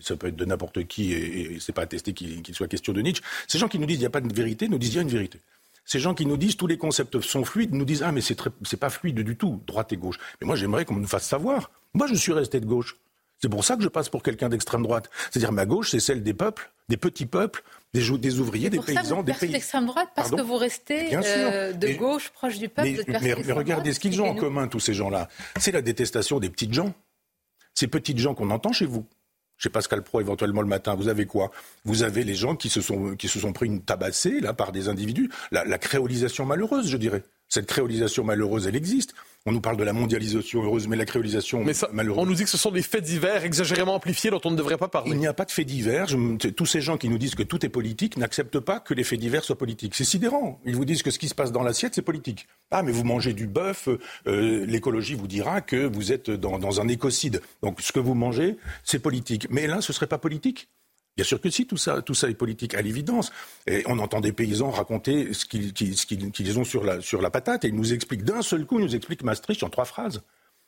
[0.00, 3.02] ça peut être de n'importe qui et, et c'est pas attesté qu'il soit question de
[3.02, 3.22] Nietzsche.
[3.46, 4.98] Ces gens qui nous disent il n'y a pas de vérité nous disent il y
[5.00, 5.38] a une vérité.
[5.84, 8.40] Ces gens qui nous disent tous les concepts sont fluides nous disent ah mais c'est
[8.64, 10.18] c'est pas fluide du tout, droite et gauche.
[10.40, 11.70] Mais moi j'aimerais qu'on nous fasse savoir.
[11.92, 12.96] Moi je suis resté de gauche.
[13.42, 15.10] C'est pour ça que je passe pour quelqu'un d'extrême droite.
[15.30, 17.62] C'est-à-dire ma gauche, c'est celle des peuples, des petits peuples,
[17.94, 19.50] des, des ouvriers, des paysans, des pays.
[19.50, 23.02] d'extrême droite parce que vous restez euh, de gauche, proche du peuple.
[23.08, 25.28] Mais, mais regardez ce qu'ils ont en commun, tous ces gens-là.
[25.58, 26.92] C'est la détestation des petites gens.
[27.74, 29.06] Ces petites gens qu'on entend chez vous.
[29.58, 31.50] Chez Pascal Pro, éventuellement le matin, vous avez quoi?
[31.84, 34.70] Vous avez les gens qui se sont, qui se sont pris une tabassée, là, par
[34.70, 35.30] des individus.
[35.50, 37.22] la créolisation malheureuse, je dirais.
[37.48, 39.14] Cette créolisation malheureuse, elle existe.
[39.46, 42.20] On nous parle de la mondialisation heureuse, mais la créolisation mais malheureuse.
[42.20, 44.76] On nous dit que ce sont des faits divers exagérément amplifiés dont on ne devrait
[44.76, 45.12] pas parler.
[45.12, 46.08] Il n'y a pas de faits divers.
[46.56, 49.20] tous ces gens qui nous disent que tout est politique n'acceptent pas que les faits
[49.20, 49.94] divers soient politiques.
[49.94, 50.60] C'est sidérant.
[50.64, 52.48] Ils vous disent que ce qui se passe dans l'assiette, c'est politique.
[52.72, 53.88] Ah, mais vous mangez du bœuf,
[54.26, 57.40] euh, l'écologie vous dira que vous êtes dans, dans un écocide.
[57.62, 59.46] Donc ce que vous mangez, c'est politique.
[59.50, 60.68] Mais là, ce serait pas politique
[61.16, 63.32] Bien sûr que si, tout ça, tout ça est politique, à l'évidence.
[63.66, 67.68] Et on entend des paysans raconter ce qu'ils ont sur la, sur la patate, et
[67.68, 70.22] ils nous expliquent d'un seul coup, ils nous expliquent Maastricht en trois phrases.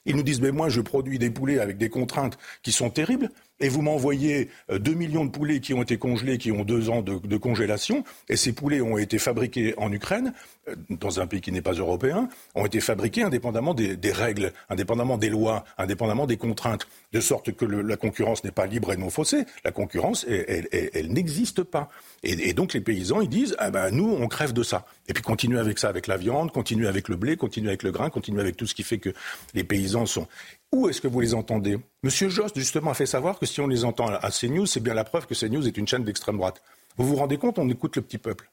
[0.06, 3.30] Ils nous disent, mais moi, je produis des poulets avec des contraintes qui sont terribles,
[3.60, 6.90] et vous m'envoyez 2 euh, millions de poulets qui ont été congelés, qui ont deux
[6.90, 10.32] ans de, congélation, et ces poulets ont été fabriqués en Ukraine,
[10.68, 15.18] euh, dans un pays qui n'est pas européen, ont été fabriqués indépendamment des, règles, indépendamment
[15.18, 19.10] des lois, indépendamment des contraintes, de sorte que la concurrence n'est pas libre et non
[19.10, 19.44] faussée.
[19.64, 21.88] La concurrence, elle, n'existe pas.
[22.22, 24.86] Et, donc les paysans, ils disent, ah ben nous, on crève de ça.
[25.08, 27.92] Et puis continuer avec ça, avec la viande, continuer avec le blé, continuer avec le
[27.92, 29.10] grain, continuer avec tout ce qui fait que
[29.54, 30.26] les paysans sont
[30.72, 31.78] où est-ce que vous les entendez?
[32.02, 34.94] Monsieur Jost, justement, a fait savoir que si on les entend à CNews, c'est bien
[34.94, 36.62] la preuve que CNews est une chaîne d'extrême droite.
[36.96, 38.50] Vous vous rendez compte On écoute le petit peuple.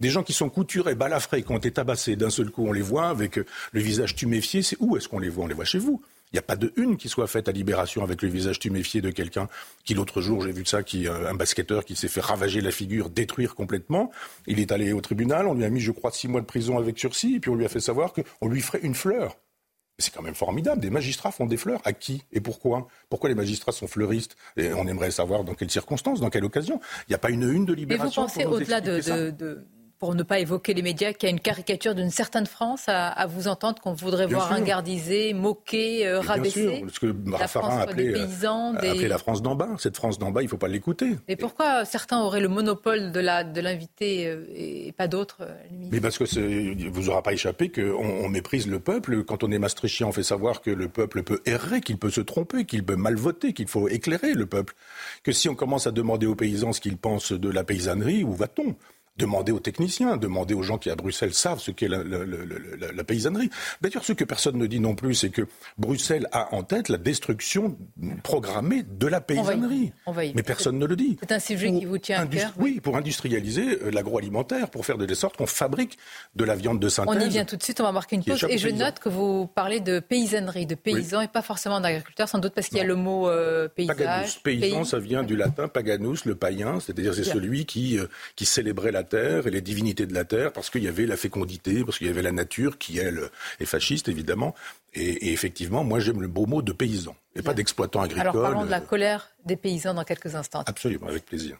[0.00, 2.82] Des gens qui sont couturés, balafrés, qui ont été tabassés, d'un seul coup, on les
[2.82, 4.62] voit avec le visage tuméfié.
[4.62, 5.44] C'est où est-ce qu'on les voit?
[5.44, 6.00] On les voit chez vous.
[6.30, 9.00] Il n'y a pas de une qui soit faite à Libération avec le visage tuméfié
[9.00, 9.48] de quelqu'un
[9.84, 12.70] qui, l'autre jour, j'ai vu ça, qui, euh, un basketteur qui s'est fait ravager la
[12.70, 14.12] figure, détruire complètement.
[14.46, 16.78] Il est allé au tribunal, on lui a mis, je crois, six mois de prison
[16.78, 19.36] avec sursis, et puis on lui a fait savoir qu'on lui ferait une fleur.
[20.00, 20.80] C'est quand même formidable.
[20.80, 21.80] Des magistrats font des fleurs.
[21.84, 22.86] À qui et pourquoi?
[23.08, 24.36] Pourquoi les magistrats sont fleuristes?
[24.56, 26.80] Et on aimerait savoir dans quelles circonstances, dans quelle occasion.
[27.08, 28.22] Il n'y a pas une une de libération.
[28.36, 29.64] Mais vous pensez au-delà de,
[29.98, 33.26] pour ne pas évoquer les médias, qu'il y a une caricature d'une certaine France à,
[33.26, 36.66] vous entendre qu'on voudrait voir ringardiser, moquer, euh, rabaisser.
[36.66, 39.68] Bien sûr, ce que Raffarin appelait, paysans, euh, la France d'en bas.
[39.78, 41.16] Cette France d'en bas, il ne faut pas l'écouter.
[41.26, 43.20] Mais pourquoi certains auraient le monopole de
[43.60, 45.48] l'invité de euh, et pas d'autres
[45.90, 47.82] Mais parce que vous aura pas échappé qu'on
[48.24, 49.24] on méprise le peuple.
[49.24, 52.20] Quand on est maastrichtien, on fait savoir que le peuple peut errer, qu'il peut se
[52.20, 54.74] tromper, qu'il peut mal voter, qu'il faut éclairer le peuple.
[55.24, 58.32] Que si on commence à demander aux paysans ce qu'ils pensent de la paysannerie, où
[58.32, 58.76] va-t-on?
[59.18, 63.50] Demandez aux techniciens, demandez aux gens qui à Bruxelles savent ce qu'est la, la, paysannerie.
[63.80, 65.42] D'ailleurs, ce que personne ne dit non plus, c'est que
[65.76, 67.76] Bruxelles a en tête la destruction
[68.22, 69.92] programmée de la paysannerie.
[70.34, 71.18] Mais personne ne le dit.
[71.20, 72.52] C'est un sujet qui vous tient à cœur.
[72.58, 75.98] Oui, pour industrialiser euh, l'agroalimentaire, pour faire de sorte qu'on fabrique
[76.34, 77.14] de la viande de synthèse.
[77.16, 78.46] On y vient tout de suite, on va marquer une pause.
[78.48, 82.38] Et je note que vous parlez de paysannerie, de paysans et pas forcément d'agriculteurs, sans
[82.38, 84.42] doute parce qu'il y a le mot euh, paysage.
[84.42, 88.92] Paysan, ça vient du latin paganus, le païen, c'est-à-dire c'est celui qui, euh, qui célébrait
[88.92, 91.98] la terre et les divinités de la terre, parce qu'il y avait la fécondité, parce
[91.98, 94.54] qu'il y avait la nature qui, elle, est fasciste, évidemment.
[94.94, 98.28] Et, effectivement, moi, j'aime le beau mot de paysan, et pas d'exploitant agricole.
[98.28, 100.62] Alors parlons de la colère des paysans dans quelques instants.
[100.66, 101.58] Absolument, avec plaisir.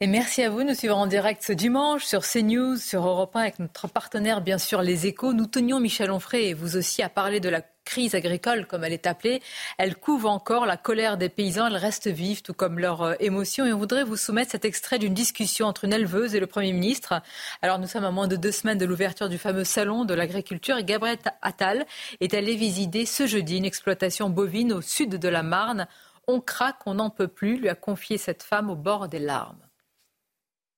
[0.00, 0.64] Et merci à vous.
[0.64, 4.58] Nous suivrons en direct ce dimanche sur CNews, sur Europe 1, avec notre partenaire, bien
[4.58, 5.32] sûr, Les Échos.
[5.32, 8.92] Nous tenions, Michel Onfray et vous aussi, à parler de la crise agricole, comme elle
[8.92, 9.42] est appelée.
[9.78, 11.66] Elle couvre encore la colère des paysans.
[11.66, 13.66] Elle reste vive, tout comme leur euh, émotion.
[13.66, 16.72] Et on voudrait vous soumettre cet extrait d'une discussion entre une éleveuse et le Premier
[16.72, 17.20] ministre.
[17.60, 20.78] Alors, nous sommes à moins de deux semaines de l'ouverture du fameux salon de l'agriculture.
[20.78, 21.86] Et Gabriel Attal
[22.20, 25.86] est allé visiter ce jeudi une exploitation bovine au sud de la Marne.
[26.26, 29.58] On craque, on n'en peut plus, lui a confié cette femme au bord des larmes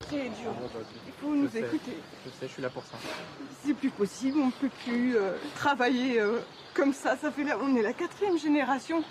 [0.06, 0.52] très dur.
[1.06, 1.98] Il faut nous écouter.
[2.24, 2.96] Je sais, je suis là pour ça.
[3.64, 6.40] C'est plus possible, on ne peut plus euh, travailler euh,
[6.74, 7.16] comme ça.
[7.16, 9.02] Ça fait on est la quatrième génération.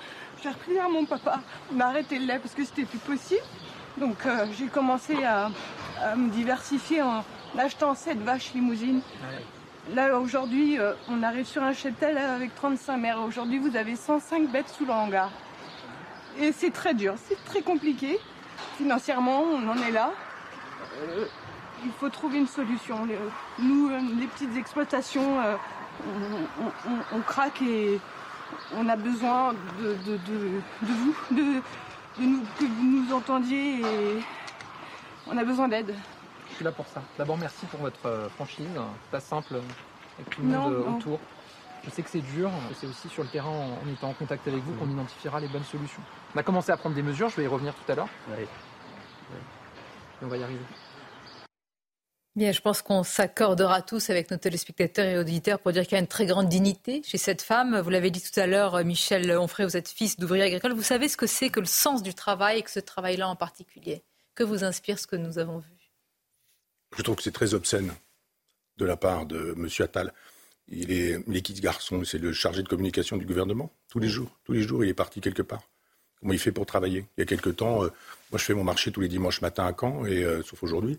[0.42, 1.40] J'ai repris à mon papa.
[1.74, 3.42] On a arrêté le lait parce que c'était plus possible.
[3.98, 5.50] Donc euh, j'ai commencé à,
[6.16, 7.24] me diversifier en
[7.58, 9.02] achetant cette vaches limousines.
[9.94, 10.78] Là aujourd'hui,
[11.10, 13.20] on arrive sur un cheptel avec 35 mères.
[13.22, 15.30] Aujourd'hui, vous avez 105 bêtes sous le hangar.
[16.40, 18.18] Et c'est très dur, c'est très compliqué.
[18.78, 20.12] Financièrement, on en est là.
[21.02, 21.26] Euh,
[21.84, 23.08] il faut trouver une solution.
[23.60, 25.56] Nous, euh, les petites exploitations, euh,
[27.14, 28.00] on, craque et
[28.76, 31.62] on a besoin de, vous, de,
[32.60, 34.24] que vous nous entendiez et
[35.28, 35.94] on a besoin d'aide.
[36.50, 37.02] Je suis là pour ça.
[37.18, 38.68] D'abord, merci pour votre franchise.
[39.12, 41.20] Pas simple avec tout le monde autour.
[41.84, 44.64] Je sais que c'est dur, c'est aussi sur le terrain en étant en contact avec
[44.64, 46.02] vous qu'on identifiera les bonnes solutions.
[46.34, 48.08] On a commencé à prendre des mesures, je vais y revenir tout à l'heure.
[50.22, 50.64] On va y arriver.
[52.36, 55.96] Bien, je pense qu'on s'accordera tous avec nos téléspectateurs et auditeurs pour dire qu'il y
[55.98, 57.80] a une très grande dignité chez cette femme.
[57.80, 60.74] Vous l'avez dit tout à l'heure, Michel Onfray, vous êtes fils d'ouvrier agricole.
[60.74, 63.36] Vous savez ce que c'est que le sens du travail et que ce travail-là en
[63.36, 64.02] particulier
[64.34, 65.92] Que vous inspire ce que nous avons vu?
[66.98, 67.94] Je trouve que c'est très obscène
[68.78, 69.68] de la part de M.
[69.80, 70.12] Attal.
[70.68, 73.72] Il est l'équipe garçon, c'est le chargé de communication du gouvernement.
[73.90, 75.62] Tous les jours, tous les jours, il est parti quelque part.
[76.20, 77.06] Comment il fait pour travailler?
[77.16, 77.90] Il y a quelque temps, euh,
[78.32, 80.98] moi je fais mon marché tous les dimanches matin à Caen, et, euh, sauf aujourd'hui.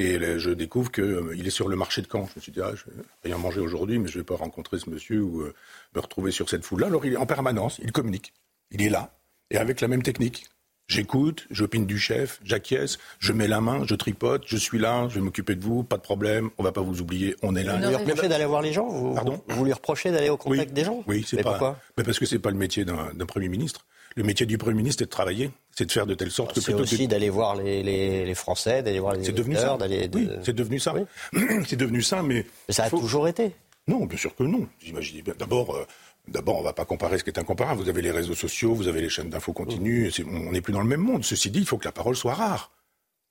[0.00, 2.26] Et je découvre qu'il euh, est sur le marché de Caen.
[2.26, 4.36] Je me suis dit, ah, je vais rien manger aujourd'hui, mais je ne vais pas
[4.36, 5.54] rencontrer ce monsieur ou euh,
[5.94, 6.86] me retrouver sur cette foule-là.
[6.86, 8.32] Alors il est en permanence, il communique.
[8.70, 9.12] Il est là,
[9.50, 10.46] et avec la même technique.
[10.88, 15.16] J'écoute, j'opine du chef, j'acquiesce, je mets la main, je tripote, je suis là, je
[15.16, 17.76] vais m'occuper de vous, pas de problème, on va pas vous oublier, on est là.
[17.76, 20.72] Vous lui reprochez d'aller voir les gens vous, Pardon Vous lui reprochez d'aller au contact
[20.72, 21.50] des gens Oui, c'est pas.
[21.50, 21.78] Pourquoi?
[21.96, 23.86] Mais Parce que c'est pas le métier d'un Premier ministre.
[24.16, 26.60] Le métier du Premier ministre, c'est de travailler, c'est de faire de telle sorte que
[26.60, 29.76] C'est aussi d'aller voir les, les, les, Français, d'aller voir les C'est devenu ça.
[29.76, 30.16] De...
[30.16, 30.94] Oui, c'est devenu ça.
[31.66, 32.44] c'est devenu ça, mais.
[32.68, 33.52] mais ça a toujours été.
[33.86, 34.66] Non, bien sûr que non.
[34.80, 35.34] J'imaginez bien.
[35.38, 35.74] D'abord.
[35.74, 35.86] Euh,
[36.28, 37.80] D'abord, on ne va pas comparer ce qui est incomparable.
[37.82, 40.12] Vous avez les réseaux sociaux, vous avez les chaînes d'infos continues.
[40.26, 41.24] On n'est plus dans le même monde.
[41.24, 42.70] Ceci dit, il faut que la parole soit rare.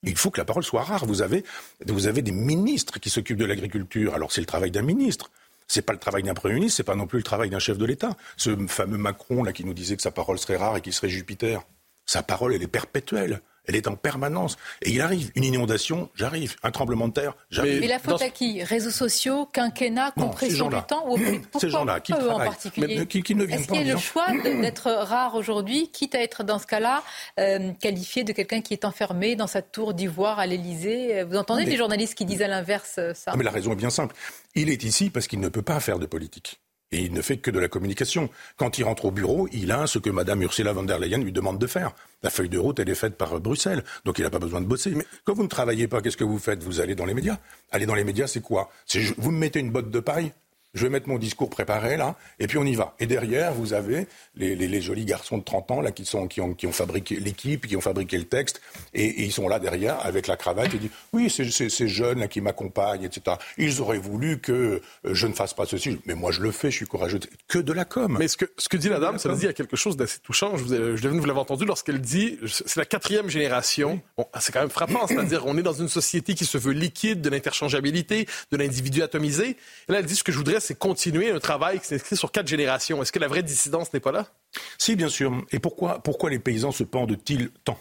[0.03, 1.05] Il faut que la parole soit rare.
[1.05, 1.43] Vous avez,
[1.85, 4.13] vous avez des ministres qui s'occupent de l'agriculture.
[4.13, 5.31] Alors c'est le travail d'un ministre.
[5.69, 7.77] C'est pas le travail d'un premier ministre, c'est pas non plus le travail d'un chef
[7.77, 8.17] de l'État.
[8.37, 11.09] Ce fameux Macron là qui nous disait que sa parole serait rare et qu'il serait
[11.09, 11.61] Jupiter.
[12.07, 13.41] Sa parole, elle est perpétuelle.
[13.69, 14.57] Elle est en permanence.
[14.81, 15.31] Et il arrive.
[15.35, 16.55] Une inondation, j'arrive.
[16.63, 17.81] Un tremblement de terre, j'arrive.
[17.81, 18.63] Mais la faute à qui?
[18.63, 21.19] Réseaux sociaux, quinquennat, compression du temps ou
[21.59, 23.99] Ces gens-là qui eux en particulier qui, qui, ne viennent Est-ce qu'il y a le
[23.99, 27.03] choix d'être rare aujourd'hui, quitte à être dans ce cas-là
[27.39, 31.23] euh, qualifié de quelqu'un qui est enfermé dans sa tour d'ivoire à l'Élysée?
[31.23, 31.71] Vous entendez mais...
[31.71, 33.33] les journalistes qui disent à l'inverse euh, ça?
[33.37, 34.15] Mais la raison est bien simple.
[34.55, 36.59] Il est ici parce qu'il ne peut pas faire de politique.
[36.91, 38.29] Et il ne fait que de la communication.
[38.57, 41.31] Quand il rentre au bureau, il a ce que Mme Ursula von der Leyen lui
[41.31, 41.93] demande de faire.
[42.23, 43.83] La feuille de route, elle est faite par Bruxelles.
[44.05, 44.91] Donc il n'a pas besoin de bosser.
[44.91, 46.63] Mais quand vous ne travaillez pas, qu'est-ce que vous faites?
[46.63, 47.37] Vous allez dans les médias.
[47.71, 48.71] Aller dans les médias, c'est quoi?
[49.17, 50.33] Vous me mettez une botte de paille?
[50.73, 52.95] Je vais mettre mon discours préparé là, et puis on y va.
[52.99, 56.27] Et derrière, vous avez les, les, les jolis garçons de 30 ans là qui, sont,
[56.27, 58.61] qui, ont, qui ont fabriqué l'équipe, qui ont fabriqué le texte,
[58.93, 62.19] et, et, ils sont là derrière avec la cravate et disent oui, c'est ces jeunes
[62.19, 63.37] là qui m'accompagnent, etc.
[63.57, 66.77] Ils auraient voulu que je ne fasse pas ceci, mais moi je le fais, je
[66.77, 67.19] suis courageux.
[67.47, 68.17] Que de la com.
[68.19, 70.55] Mais ce que, ce que dit la dame, ça veut dire quelque chose d'assez touchant.
[70.57, 73.93] Je, vous, je vous l'avez entendu lorsqu'elle dit c'est la quatrième génération.
[73.93, 73.99] Oui.
[74.17, 77.21] Bon, c'est quand même frappant, c'est-à-dire on est dans une société qui se veut liquide,
[77.21, 79.57] de l'interchangeabilité, de l'individu atomisé.
[79.87, 82.31] Et là, elle dit ce que je voudrais, c'est continuer un travail qui s'écrit sur
[82.31, 83.01] quatre générations.
[83.01, 84.27] Est-ce que la vraie dissidence n'est pas là?
[84.77, 85.45] Si, bien sûr.
[85.51, 87.79] Et pourquoi, pourquoi les paysans se pendent-ils tant?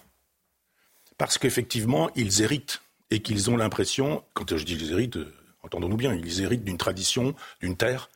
[1.17, 5.97] Parce qu'effectivement, ils héritent et qu'ils ont l'impression, quand je dis ils héritent, euh, entendons-nous
[5.97, 8.11] bien, ils héritent d'une tradition, d'une terre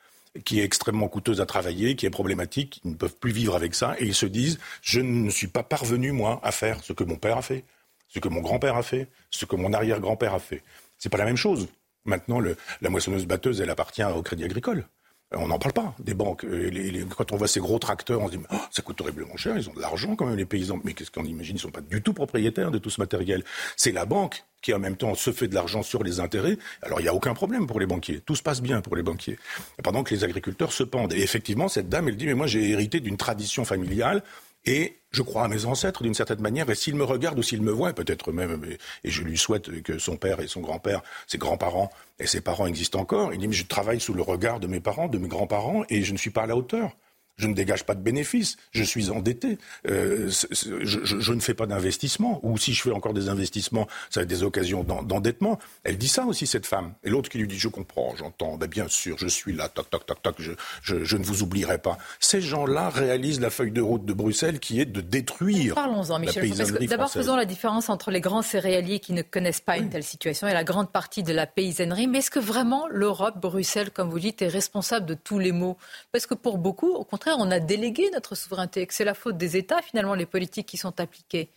[0.45, 3.75] qui est extrêmement coûteuse à travailler, qui est problématique, ils ne peuvent plus vivre avec
[3.75, 7.05] ça, et ils se disent, je ne suis pas parvenu, moi, à faire ce que
[7.05, 7.65] mon père a fait,
[8.09, 10.63] ce que mon grand-père a fait, ce que mon arrière-grand-père a fait.
[10.99, 11.69] C'est pas la même chose.
[12.05, 14.87] Maintenant, le, la moissonneuse batteuse, elle appartient au Crédit Agricole.
[15.35, 16.43] On n'en parle pas des banques.
[16.43, 19.37] Les, les, quand on voit ces gros tracteurs, on se dit oh, ça coûte horriblement
[19.37, 19.57] cher.
[19.57, 20.81] Ils ont de l'argent quand même les paysans.
[20.85, 23.43] Mais qu'est-ce qu'on imagine Ils sont pas du tout propriétaires de tout ce matériel.
[23.77, 26.59] C'est la banque qui en même temps se fait de l'argent sur les intérêts.
[26.83, 28.21] Alors il n'y a aucun problème pour les banquiers.
[28.21, 29.39] Tout se passe bien pour les banquiers.
[29.83, 31.13] Pendant que les agriculteurs se pendent.
[31.15, 34.23] Et effectivement, cette dame, elle dit mais moi j'ai hérité d'une tradition familiale
[34.65, 37.63] et je crois à mes ancêtres d'une certaine manière, et s'il me regarde ou s'il
[37.63, 38.61] me voit, peut-être même,
[39.05, 42.67] et je lui souhaite que son père et son grand-père, ses grands-parents et ses parents
[42.67, 45.29] existent encore, il dit, mais je travaille sous le regard de mes parents, de mes
[45.29, 46.97] grands-parents, et je ne suis pas à la hauteur.
[47.37, 51.55] Je ne dégage pas de bénéfices, je suis endetté, euh, je, je, je, ne fais
[51.55, 55.59] pas d'investissement, ou si je fais encore des investissements, ça va être des occasions d'endettement.
[55.85, 56.95] Elle dit ça aussi, cette femme.
[57.05, 59.91] Et l'autre qui lui dit, je comprends, j'entends, ben bien sûr, je suis là, toc,
[59.91, 61.99] toc, toc, toc, je, je ne vous oublierai pas.
[62.21, 66.51] Ces gens-là réalisent la feuille de route de Bruxelles qui est de détruire Parlons-en, Michel.
[66.89, 70.47] D'abord, faisons la différence entre les grands céréaliers qui ne connaissent pas une telle situation
[70.49, 72.07] et la grande partie de la paysannerie.
[72.07, 75.77] Mais est-ce que vraiment l'Europe, Bruxelles, comme vous dites, est responsable de tous les maux?
[76.13, 79.37] Parce que pour beaucoup, au contraire, on a délégué notre souveraineté, que c'est la faute
[79.37, 81.51] des États, finalement, les politiques qui sont appliquées.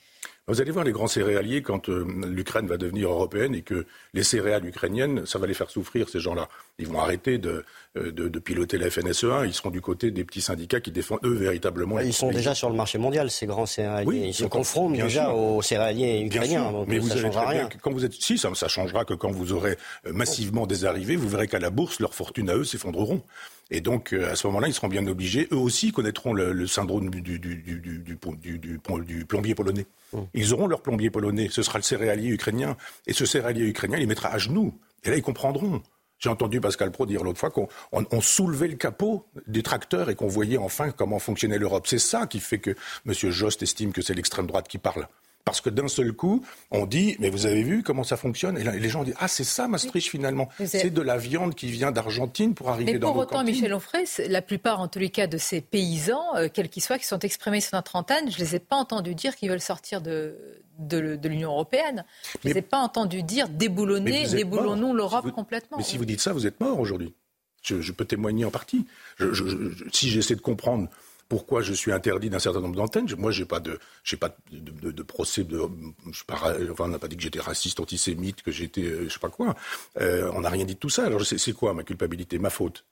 [0.47, 4.23] Vous allez voir les grands céréaliers quand euh, l'Ukraine va devenir européenne et que les
[4.23, 6.49] céréales ukrainiennes, ça va les faire souffrir, ces gens-là.
[6.77, 10.41] Ils vont arrêter de, de, de, piloter la FNSE1, ils seront du côté des petits
[10.41, 11.99] syndicats qui défendent, eux, véritablement.
[11.99, 14.07] Ils sont déjà sur le marché mondial, ces grands céréaliers.
[14.07, 15.35] Oui, ils se confrontent déjà sûr.
[15.35, 16.71] aux céréaliers ukrainiens.
[16.71, 17.69] Donc Mais vous ça changera rien.
[17.81, 18.13] quand vous êtes...
[18.13, 21.71] Si, ça, ça changera que quand vous aurez massivement des arrivées, vous verrez qu'à la
[21.71, 23.23] bourse, leurs fortunes à eux s'effondreront.
[23.71, 25.47] Et donc, euh, à ce moment-là, ils seront bien obligés.
[25.51, 28.15] Eux aussi connaîtront le, le syndrome du, du, du, du,
[29.25, 29.87] plombier polonais.
[30.13, 30.19] Mmh.
[30.35, 31.49] Ils auront leur plombier polonais.
[31.51, 32.77] Ce sera le céréalier ukrainien.
[33.07, 34.77] Et ce céréalier ukrainien, il mettra à genoux.
[35.03, 35.81] Et là, ils comprendront
[36.19, 40.15] J'ai entendu Pascal Pro dire l'autre fois qu'on on, soulevait le capot des tracteurs et
[40.15, 41.87] qu'on voyait enfin comment fonctionnait l'Europe.
[41.87, 42.75] C'est ça qui fait que
[43.07, 43.13] M.
[43.13, 45.07] Jost estime que c'est l'extrême droite qui parle.
[45.45, 48.57] Parce que d'un seul coup, on dit, mais vous avez vu comment ça fonctionne?
[48.57, 50.49] Et les gens disent, ah c'est ça Maastricht finalement.
[50.65, 53.71] C'est de la viande qui vient d'Argentine pour arriver dans nos Mais pour autant, Michel
[53.71, 57.05] Onfray, la plupart en tous les cas de ces paysans, euh, quels qu'ils soient, qui
[57.05, 60.01] sont exprimés sur notre antenne, je ne les ai pas entendus dire qu'ils veulent sortir
[60.01, 60.35] de,
[60.79, 62.05] de, l'Union européenne.
[62.41, 65.77] Je ne les ai pas entendus dire déboulonner, déboulonnons l'Europe complètement.
[65.77, 67.13] Mais si vous dites ça, vous êtes mort aujourd'hui.
[67.61, 68.87] Je, peux témoigner en partie.
[69.91, 70.89] si j'essaie de comprendre
[71.27, 73.07] pourquoi je suis interdit d'un certain nombre d'antennes.
[73.17, 75.43] Moi, j'ai pas de, j'ai pas de, de, procès.
[75.43, 75.59] De,
[76.11, 76.23] je
[76.71, 79.29] enfin, on n'a pas dit que j'étais raciste, antisémite, que j'étais, euh, je sais pas
[79.29, 79.55] quoi.
[79.99, 81.05] Euh, on n'a rien dit de tout ça.
[81.05, 82.85] Alors, c'est quoi ma culpabilité, ma faute?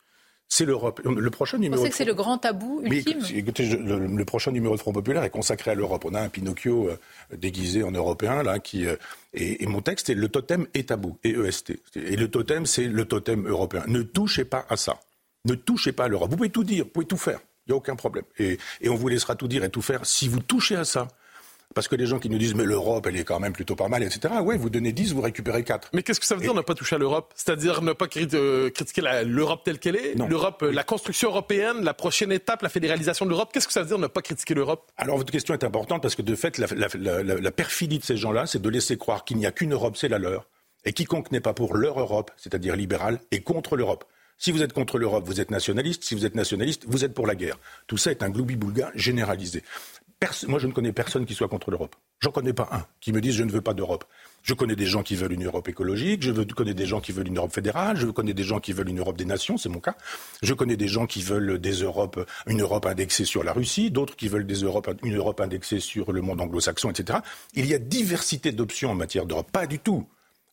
[0.50, 1.02] C'est l'Europe.
[1.04, 1.76] Le prochain numéro.
[1.76, 3.22] Vous pensez que c'est le grand tabou ultime?
[3.34, 6.06] écoutez, le, prochain numéro de Front Populaire est consacré à l'Europe.
[6.06, 6.98] On a un Pinocchio euh,
[7.36, 8.86] déguisé en européen là qui
[9.34, 11.74] et, et, mon texte est le totem est tabou et EST.
[11.96, 13.84] Et le totem c'est le totem européen.
[13.88, 15.00] Ne touchez pas à ça.
[15.46, 16.30] Ne touchez pas à l'Europe.
[16.30, 17.40] Vous pouvez tout dire, vous pouvez tout faire.
[17.66, 18.26] Il n'y a aucun problème.
[18.40, 21.08] Et, on vous laissera tout dire et tout faire si vous touchez à ça.
[21.74, 23.88] Parce que les gens qui nous disent mais l'Europe elle est quand même plutôt pas
[23.88, 24.32] mal etc.
[24.44, 25.90] Ouais vous donnez 10 vous récupérez 4.
[25.94, 27.34] Mais qu'est-ce que ça veut dire ne pas toucher à l'Europe?
[27.36, 30.14] C'est-à-dire ne pas euh, critiquer l'Europe telle qu'elle est?
[30.14, 33.50] L'Europe euh, la construction européenne la prochaine étape la fédéralisation de l'Europe?
[33.52, 34.92] Qu'est-ce que ça veut dire ne pas critiquer l'Europe?
[34.98, 36.68] Alors votre question est importante parce que de fait la,
[37.24, 40.10] la perfidie de ces gens-là c'est de laisser croire qu'il n'y a qu'une Europe c'est
[40.10, 40.48] la leur
[40.86, 44.06] et quiconque n'est pas pour leur Europe c'est-à-dire libérale est contre l'Europe.
[44.44, 46.04] Si vous êtes contre l'Europe, vous êtes nationaliste.
[46.04, 47.58] Si vous êtes nationaliste, vous êtes pour la guerre.
[47.88, 49.64] Tout ça est un gloubi-boulga généralisé.
[50.50, 51.96] moi, je ne connais personne qui soit contre l'Europe.
[52.20, 54.04] J'en connais pas un qui me dise je ne veux pas d'Europe.
[54.42, 57.30] Je connais des gens qui veulent une Europe écologique, je connais des gens qui veulent
[57.30, 59.80] une Europe fédérale, je connais des gens qui veulent une Europe des nations, c'est mon
[59.80, 59.96] cas.
[60.42, 64.18] Je connais des gens qui veulent des Europes, une Europe indexée sur la Russie, d'autres
[64.18, 67.20] qui veulent des Europes, une Europe indexée sur le monde anglo-saxon, etc.
[67.54, 69.50] Il y a diversité d'options en matière d'Europe.
[69.54, 70.06] Pas du tout.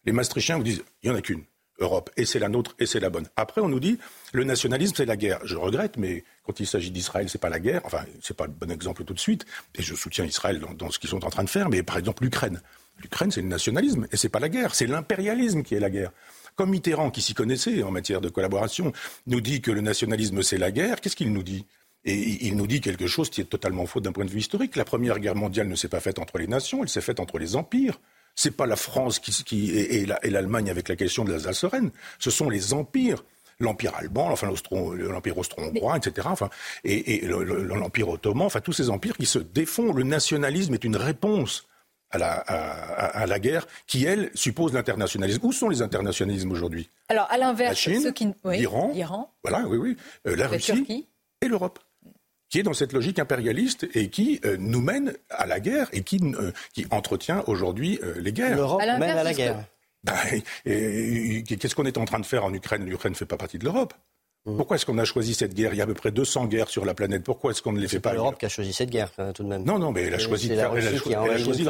[0.05, 1.43] Les Maastrichtiens vous disent, il n'y en a qu'une.
[1.81, 3.27] Europe, et c'est la nôtre, et c'est la bonne.
[3.37, 3.99] Après, on nous dit,
[4.33, 5.41] le nationalisme, c'est la guerre.
[5.45, 7.81] Je regrette, mais quand il s'agit d'Israël, c'est pas la guerre.
[7.85, 10.99] Enfin, c'est pas le bon exemple tout de suite, et je soutiens Israël dans, ce
[10.99, 12.61] qu'ils sont en train de faire, mais par exemple, l'Ukraine.
[13.03, 16.13] L'Ukraine, c'est le nationalisme, et c'est pas la guerre, c'est l'impérialisme qui est la guerre.
[16.55, 18.93] Comme Mitterrand, qui s'y connaissait en matière de collaboration,
[19.27, 21.65] nous dit que le nationalisme, c'est la guerre, qu'est-ce qu'il nous dit?
[22.05, 24.77] Et il nous dit quelque chose qui est totalement faux d'un point de vue historique.
[24.77, 27.39] La Première Guerre mondiale ne s'est pas faite entre les nations, elle s'est faite entre
[27.39, 28.01] les empires.
[28.35, 31.91] C'est pas la France qui, et, l'Allemagne avec la question de l'Alsace-Lorraine.
[32.19, 33.25] Ce sont les empires
[33.59, 36.29] l'empire allemand, enfin l'empire austro-hongrois, etc.
[36.31, 36.49] Enfin,
[36.83, 39.93] et, l'empire ottoman, enfin tous ces empires qui se défont.
[39.93, 41.67] Le nationalisme est une réponse
[42.11, 45.45] à la, à, la guerre qui, elle, suppose l'internationalisme.
[45.45, 46.91] Où sont les internationalismes aujourd'hui?
[47.09, 48.33] Alors, à l'inverse, ceux qui...
[48.45, 48.93] l'Iran,
[49.45, 51.07] voilà, oui, oui, euh, la, Russie
[51.41, 51.79] et l'Europe
[52.51, 56.03] qui est dans cette logique impérialiste et qui euh, nous mène à la guerre et
[56.03, 58.57] qui, euh, qui entretient aujourd'hui euh, les guerres.
[58.57, 59.65] L'Europe mène à la guerre.
[60.03, 60.15] Ben,
[60.65, 62.87] qu'est-ce qu'on est en train de faire en Ukraine?
[62.87, 63.93] L'Ukraine ne fait pas partie de l'Europe.
[64.47, 64.57] Mmh.
[64.57, 65.75] Pourquoi est-ce qu'on a choisi cette guerre?
[65.75, 67.23] Il y a à peu près 200 guerres sur la planète.
[67.23, 69.43] Pourquoi est-ce qu'on ne les fait pas C'est l'Europe qui a choisi cette guerre, tout
[69.43, 69.63] de même.
[69.63, 70.75] Non, non, mais elle a choisi de faire.
[70.75, 70.97] Elle a,
[71.37, 71.65] choisi.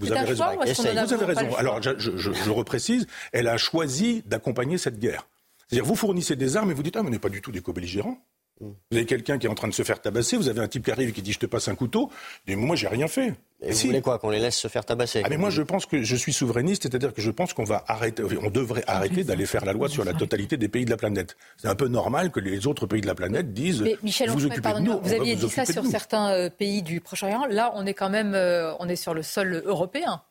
[0.00, 0.46] Vous avez raison.
[0.58, 1.54] Vous avez raison.
[1.54, 5.28] Alors, je, je, je, reprécise, elle a choisi d'accompagner cette guerre.
[5.68, 7.52] C'est-à-dire, vous fournissez des armes et vous dites ah, mais on n'est pas du tout
[7.52, 8.18] des co-belligérants.
[8.60, 10.84] Vous avez quelqu'un qui est en train de se faire tabasser, vous avez un type
[10.84, 12.10] qui arrive et qui dit je te passe un couteau,
[12.46, 13.34] mais moi j'ai rien fait.
[13.62, 15.22] Et vous voulez quoi Qu'on les laisse se faire tabasser?
[15.24, 17.84] Ah mais moi je pense que je suis souverainiste, c'est-à-dire que je pense qu'on va
[17.86, 20.98] arrêter, on devrait arrêter d'aller faire la loi sur la totalité des pays de la
[20.98, 21.36] planète.
[21.56, 24.44] C'est un peu normal que les autres pays de la planète disent mais Michel, vous
[24.44, 27.46] occupez de nous, vous aviez dit ça sur certains euh, pays du Proche-Orient.
[27.46, 30.22] Là, on est quand même, euh, on est sur le sol européen.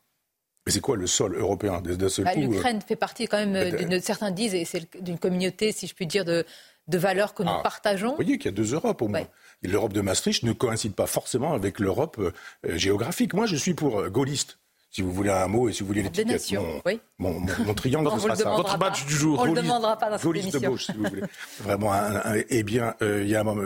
[0.65, 1.81] Mais c'est quoi le sol européen?
[1.81, 5.87] Bah, L'Ukraine euh, fait partie quand même, d'une, certains disent, et c'est d'une communauté, si
[5.87, 6.45] je puis dire, de,
[6.89, 8.09] de valeurs que nous ah, partageons.
[8.09, 9.25] Vous voyez qu'il y a deux Europes au moins.
[9.61, 12.31] L'Europe de Maastricht ne coïncide pas forcément avec l'Europe euh,
[12.77, 13.33] géographique.
[13.33, 14.57] Moi, je suis pour euh, gaulliste.
[14.91, 16.99] Si vous voulez un mot et si vous voulez l'étiquette, mon, oui.
[17.19, 18.49] mon, mon, triangle, ce sera ça.
[18.55, 19.39] Votre match du jour.
[19.39, 21.21] On ne le demandera pas dans cette Gaulliste de gauche, si vous voulez.
[21.59, 21.91] Vraiment,
[22.49, 23.61] eh bien, euh, il y a un moment,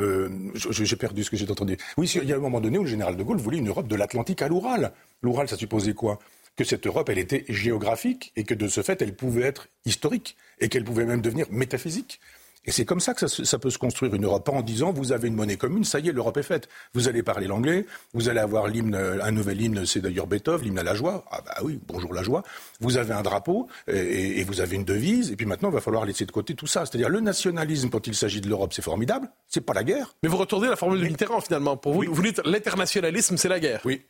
[0.54, 1.78] j'ai perdu ce que j'ai entendu.
[1.96, 3.88] Oui, il y a un moment donné où le général de Gaulle voulait une Europe
[3.88, 4.92] de l'Atlantique à l'Oural.
[5.22, 6.20] L'Oural, ça supposait quoi?
[6.58, 10.36] Que cette Europe, elle était géographique et que de ce fait, elle pouvait être historique
[10.60, 12.20] et qu'elle pouvait même devenir métaphysique.
[12.66, 15.12] Et c'est comme ça que ça, peut se construire une Europe, pas en disant vous
[15.12, 16.70] avez une monnaie commune, ça y est, l'Europe est faite.
[16.94, 20.80] Vous allez parler l'anglais, vous allez avoir l'hymne, un nouvel hymne, c'est d'ailleurs Beethoven, l'hymne
[20.80, 21.26] à la joie.
[21.30, 22.44] Ah bah oui, bonjour la joie.
[22.80, 26.06] Vous avez un drapeau et, vous avez une devise, et puis maintenant il va falloir
[26.06, 26.86] laisser de côté tout ça.
[26.86, 30.16] C'est-à-dire le nationalisme quand il s'agit de l'Europe, c'est formidable, c'est pas la guerre.
[30.24, 31.76] Mais vous retournez à la formule de Mitterrand finalement.
[31.76, 33.82] Pour vous, vous dites l'internationalisme, c'est la guerre.
[33.84, 34.04] Oui.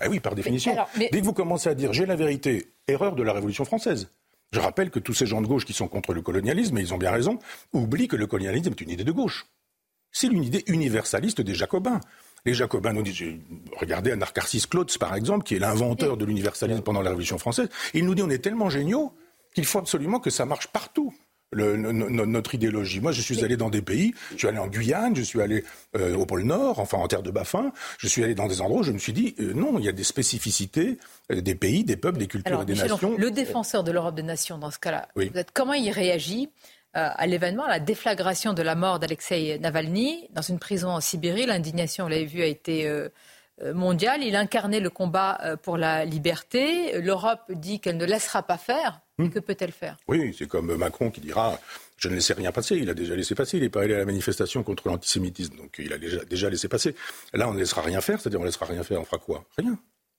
[0.00, 0.76] Ah oui, par définition.
[0.96, 4.08] Dès que vous commencez à dire j'ai la vérité, erreur de la Révolution française.
[4.54, 6.94] Je rappelle que tous ces gens de gauche qui sont contre le colonialisme, et ils
[6.94, 7.40] ont bien raison,
[7.72, 9.46] oublient que le colonialisme est une idée de gauche.
[10.12, 11.98] C'est une idée universaliste des Jacobins.
[12.44, 13.40] Les Jacobins nous disent,
[13.80, 18.04] regardez Anarcharsis Claude, par exemple, qui est l'inventeur de l'universalisme pendant la Révolution française, il
[18.04, 19.12] nous dit on est tellement géniaux
[19.52, 21.12] qu'il faut absolument que ça marche partout.
[21.54, 23.00] Notre idéologie.
[23.00, 25.64] Moi, je suis allé dans des pays, je suis allé en Guyane, je suis allé
[25.96, 28.80] euh, au pôle Nord, enfin en terre de Baffin, je suis allé dans des endroits
[28.80, 30.98] où je me suis dit, euh, non, il y a des spécificités
[31.30, 33.16] des pays, des peuples, des cultures et des nations.
[33.16, 35.08] Le défenseur de l'Europe des nations, dans ce cas-là,
[35.54, 36.50] comment il réagit
[36.92, 41.46] à l'événement, à la déflagration de la mort d'Alexei Navalny dans une prison en Sibérie?
[41.46, 42.88] L'indignation, vous l'avez vu, a été
[43.62, 44.22] euh, mondial.
[44.22, 47.00] Il incarnait le combat euh, pour la liberté.
[47.00, 49.00] L'Europe dit qu'elle ne laissera pas faire.
[49.18, 49.28] Hmm.
[49.28, 49.96] Que peut-elle faire?
[50.08, 51.58] Oui, c'est comme Macron qui dira
[51.96, 52.76] je ne laissais rien passer.
[52.76, 53.56] Il a déjà laissé passer.
[53.56, 55.56] Il n'est pas allé à la manifestation contre l'antisémitisme.
[55.56, 56.94] Donc il a déjà, déjà laissé passer.
[57.32, 58.20] Là, on ne laissera rien faire.
[58.20, 59.00] C'est-à-dire, on ne laissera rien faire.
[59.00, 59.44] On fera quoi?
[59.56, 59.78] Rien.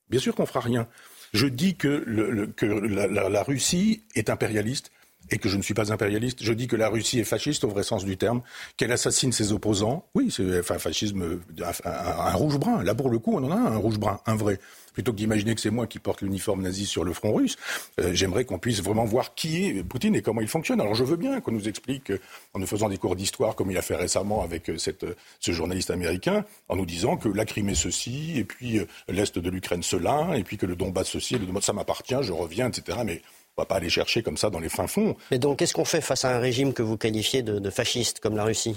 [0.09, 0.87] Bien sûr qu'on fera rien.
[1.33, 4.91] Je dis que, la, Russie est impérialiste
[5.31, 6.43] et que je ne suis pas impérialiste.
[6.43, 8.41] Je dis que la Russie est fasciste au vrai sens du terme,
[8.77, 10.05] qu'elle assassine ses opposants.
[10.13, 11.39] Oui, c'est enfin fascisme,
[11.85, 12.83] un, rouge-brun.
[12.83, 14.59] Là, pour le coup, on en a un, rouge-brun, un vrai.
[14.93, 17.57] Plutôt que d'imaginer que c'est moi qui porte l'uniforme nazi sur le front russe,
[17.99, 20.79] euh, j'aimerais qu'on puisse vraiment voir qui est Poutine et comment il fonctionne.
[20.79, 22.19] Alors je veux bien qu'on nous explique, euh,
[22.53, 25.05] en nous faisant des cours d'histoire, comme il a fait récemment avec euh, cette,
[25.41, 29.83] ce journaliste américain, en nous disant que la Crimée ceci, et puis l'Est de l'Ukraine
[29.83, 32.99] cela, et puis que le Donbass ceci, le Donbass, ça m'appartient, je reviens, etc.
[33.05, 33.21] Mais
[33.57, 35.15] on va pas aller chercher comme ça dans les fins fonds.
[35.31, 38.35] Mais donc, qu'est-ce qu'on fait face à un régime que vous qualifiez de, fasciste, comme
[38.35, 38.75] la Russie?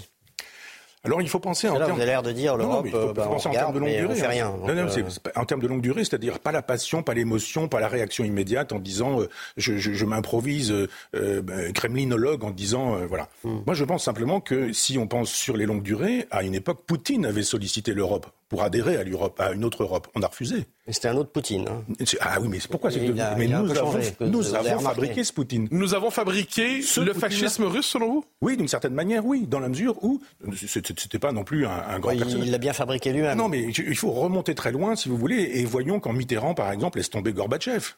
[1.05, 1.93] Alors il faut penser en termes.
[1.93, 4.15] Vous avez l'air de dire l'Europe, euh, bah, en termes de longue durée.
[4.17, 4.53] fait rien.
[4.67, 5.03] non, non, euh,
[5.37, 8.73] en termes de longue durée, c'est-à-dire pas la passion, pas l'émotion, pas la réaction immédiate
[8.73, 10.75] en disant euh, je, m'improvise
[11.13, 13.29] ben, kremlinologue en disant voilà.
[13.45, 13.61] Hmm.
[13.65, 16.83] Moi, je pense simplement que si on pense sur les longues durées, à une époque,
[16.85, 20.09] Poutine avait sollicité l'Europe pour adhérer à l'Europe, à une autre Europe.
[20.15, 20.65] On a refusé.
[20.87, 21.67] Mais c'était un autre Poutine.
[21.69, 21.85] Hein.
[22.21, 25.69] Ah oui, mais c'est pourquoi c'est Mais nous, avons, nous avons fabriqué ce Poutine.
[25.71, 28.25] Nous avons fabriqué le fascisme russe, selon vous?
[28.41, 30.21] Oui, d'une certaine manière, oui, dans la mesure où
[30.55, 32.47] c'était pas non plus un, grand personnage.
[32.47, 33.37] Il l'a bien fabriqué lui-même.
[33.37, 36.73] Non, mais il faut remonter très loin, si vous voulez, et voyons quand Mitterrand, par
[36.73, 37.95] exemple, laisse tomber Gorbatchev.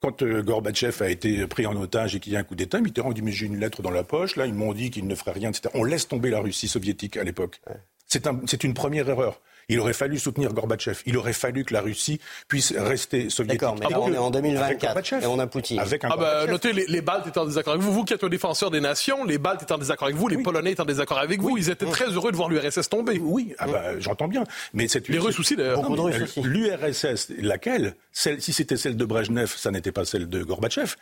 [0.00, 2.80] Quand euh, Gorbatchev a été pris en otage et qu'il y a un coup d'État,
[2.80, 5.14] Mitterrand dit Mais j'ai une lettre dans la poche, là, ils m'ont dit qu'ils ne
[5.14, 5.70] feraient rien, etc.
[5.74, 7.62] On laisse tomber la Russie soviétique à l'époque.
[8.06, 9.40] C'est une première erreur.
[9.68, 11.00] Il aurait fallu soutenir Gorbatchev.
[11.06, 13.60] Il aurait fallu que la Russie puisse rester soviétique.
[13.60, 15.80] D'accord, mais on est en 2024 et on a Poutine.
[15.80, 17.92] Avec un ah bah, notez, les, Baltes étaient en désaccord avec vous.
[17.92, 20.38] Vous qui êtes un défenseur des nations, les Baltes étaient en désaccord avec vous, les
[20.38, 21.56] Polonais étaient en désaccord avec vous.
[21.56, 23.18] Ils étaient très heureux de voir l'URSS tomber.
[23.20, 24.44] Oui, ah bah, j'entends bien.
[24.72, 25.82] Mais cette les Russes aussi, d'ailleurs.
[26.42, 30.94] L'URSS, laquelle Si c'était celle de Brejnev, ça n'était pas celle de Gorbatchev.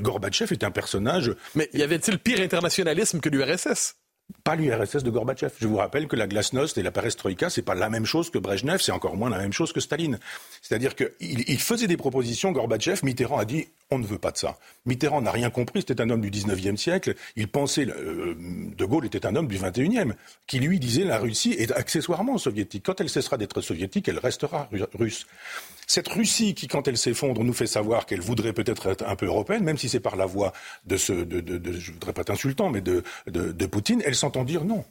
[0.00, 1.32] Gorbatchev est un personnage...
[1.54, 3.96] Mais y avait-il pire internationalisme que l'URSS
[4.44, 5.52] pas l'URSS de Gorbatchev.
[5.60, 8.38] Je vous rappelle que la glasnost et la perestroïka, c'est pas la même chose que
[8.38, 10.18] Brezhnev, c'est encore moins la même chose que Staline.
[10.60, 14.38] C'est-à-dire qu'il il faisait des propositions, Gorbatchev, Mitterrand a dit on ne veut pas de
[14.38, 14.58] ça.
[14.86, 18.34] Mitterrand n'a rien compris, c'était un homme du 19e siècle, il pensait, euh,
[18.76, 20.14] De Gaulle était un homme du 21e,
[20.46, 22.84] qui lui disait la Russie est accessoirement soviétique.
[22.86, 25.26] Quand elle cessera d'être soviétique, elle restera russe.
[25.86, 29.26] Cette Russie qui, quand elle s'effondre, nous fait savoir qu'elle voudrait peut-être être un peu
[29.26, 30.52] européenne, même si c'est par la voie
[30.86, 34.44] de ce, de, de, je voudrais pas être insultant, mais de, de, Poutine, elle s'entend
[34.44, 34.84] dire non.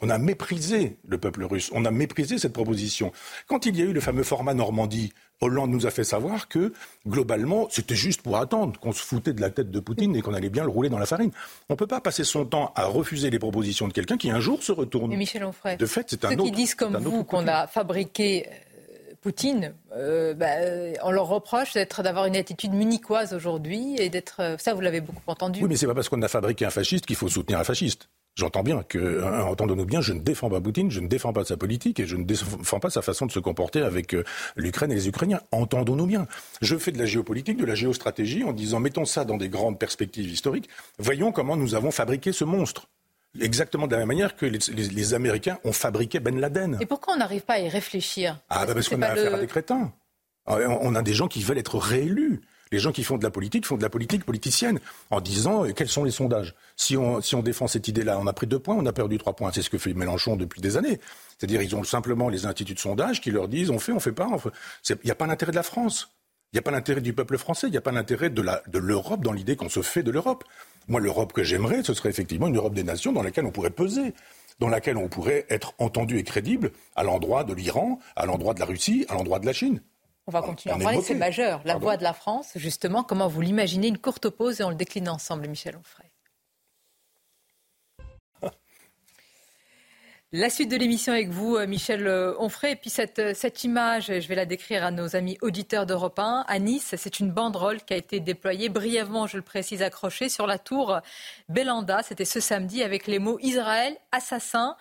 [0.00, 3.12] On a méprisé le peuple russe, on a méprisé cette proposition.
[3.46, 6.72] Quand il y a eu le fameux format Normandie, Hollande nous a fait savoir que,
[7.06, 10.34] globalement, c'était juste pour attendre, qu'on se foutait de la tête de Poutine et qu'on
[10.34, 11.30] allait bien le rouler dans la farine.
[11.68, 14.40] On ne peut pas passer son temps à refuser les propositions de quelqu'un qui un
[14.40, 15.10] jour se retourne.
[15.10, 18.48] Mais Michel Onfray, de fait, c'est un ceux qui disent comme vous qu'on a fabriqué
[19.22, 24.40] Poutine, euh, bah, euh, on leur reproche d'être, d'avoir une attitude munichoise aujourd'hui et d'être.
[24.40, 25.60] Euh, ça, vous l'avez beaucoup entendu.
[25.62, 28.08] Oui, mais c'est pas parce qu'on a fabriqué un fasciste qu'il faut soutenir un fasciste.
[28.34, 31.58] J'entends bien que, entendons-nous bien, je ne défends pas Poutine, je ne défends pas sa
[31.58, 34.16] politique et je ne défends pas sa façon de se comporter avec
[34.56, 35.42] l'Ukraine et les Ukrainiens.
[35.52, 36.26] Entendons-nous bien.
[36.62, 39.78] Je fais de la géopolitique, de la géostratégie en disant mettons ça dans des grandes
[39.78, 40.70] perspectives historiques.
[40.98, 42.88] Voyons comment nous avons fabriqué ce monstre.
[43.40, 46.78] Exactement de la même manière que les, Américains ont fabriqué Ben Laden.
[46.80, 48.38] Et pourquoi on n'arrive pas à y réfléchir?
[48.50, 49.92] Ah, bah parce qu'on a affaire à des crétins.
[50.46, 52.42] Ah, on a des gens qui veulent être réélus.
[52.72, 54.80] Les gens qui font de la politique font de la politique politicienne
[55.10, 56.54] en disant euh, quels sont les sondages?
[56.74, 59.18] Si on, si on défend cette idée-là, on a pris deux points, on a perdu
[59.18, 59.50] trois points.
[59.52, 60.98] C'est ce que fait Mélenchon depuis des années.
[61.36, 64.12] C'est-à-dire ils ont simplement les instituts de sondage qui leur disent on fait, on fait
[64.12, 64.28] pas.
[64.88, 66.14] Il n'y a pas l'intérêt de la France.
[66.52, 67.68] Il n'y a pas l'intérêt du peuple français.
[67.68, 68.42] Il n'y a pas l'intérêt de
[68.78, 70.44] l'Europe de dans l'idée qu'on se fait de l'Europe.
[70.86, 73.70] Moi, l'Europe que j'aimerais, ce serait effectivement une Europe des nations dans laquelle on pourrait
[73.70, 74.12] peser,
[74.58, 78.60] dans laquelle on pourrait être entendu et crédible à l'endroit de l'Iran, à l'endroit de
[78.60, 79.80] la Russie, à l'endroit de la Chine.
[80.26, 81.62] On va continuer à en parler, c'est majeur.
[81.64, 84.76] La voix de la France, justement, comment vous l'imaginez Une courte pause et on le
[84.76, 86.11] décline ensemble, Michel Onfray.
[90.34, 92.72] La suite de l'émission avec vous, euh, Michel euh, Onfray.
[92.72, 96.46] Et puis cette, euh, image, je vais la décrire à nos amis auditeurs d'Europe 1.
[96.48, 100.46] À Nice, c'est une banderole qui a été déployée brièvement, je le précise, accrochée sur
[100.46, 100.98] la tour
[101.50, 102.02] Belanda.
[102.02, 104.78] C'était ce samedi avec les mots Israël, assassin,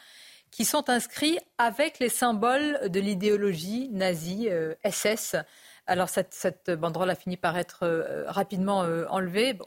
[0.51, 4.47] qui sont inscrits avec les symboles de l'idéologie nazie
[4.85, 5.35] SS.
[5.85, 9.59] Alors cette, banderole a fini par être rapidement enlevée.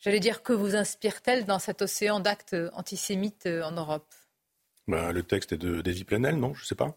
[0.00, 4.12] J'allais dire, que vous inspire-t-elle dans cet océan d'actes antisémites en Europe?
[4.90, 6.54] Ben, Le texte est d'Edwy Plenel, non?
[6.54, 6.94] Je ne sais pas.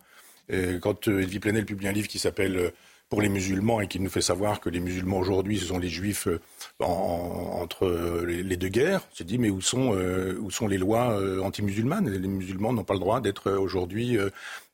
[0.49, 2.73] Et quand Edwy Plenel publie un livre qui s'appelle
[3.13, 5.87] pour les musulmans et qui nous fait savoir que les musulmans aujourd'hui, ce sont les
[5.87, 6.39] juifs euh,
[6.79, 9.01] entre les, deux guerres.
[9.13, 12.09] s'est dit, mais où sont, euh, où sont les lois euh, anti-musulmanes?
[12.09, 14.17] Les musulmans n'ont pas le droit d'être aujourd'hui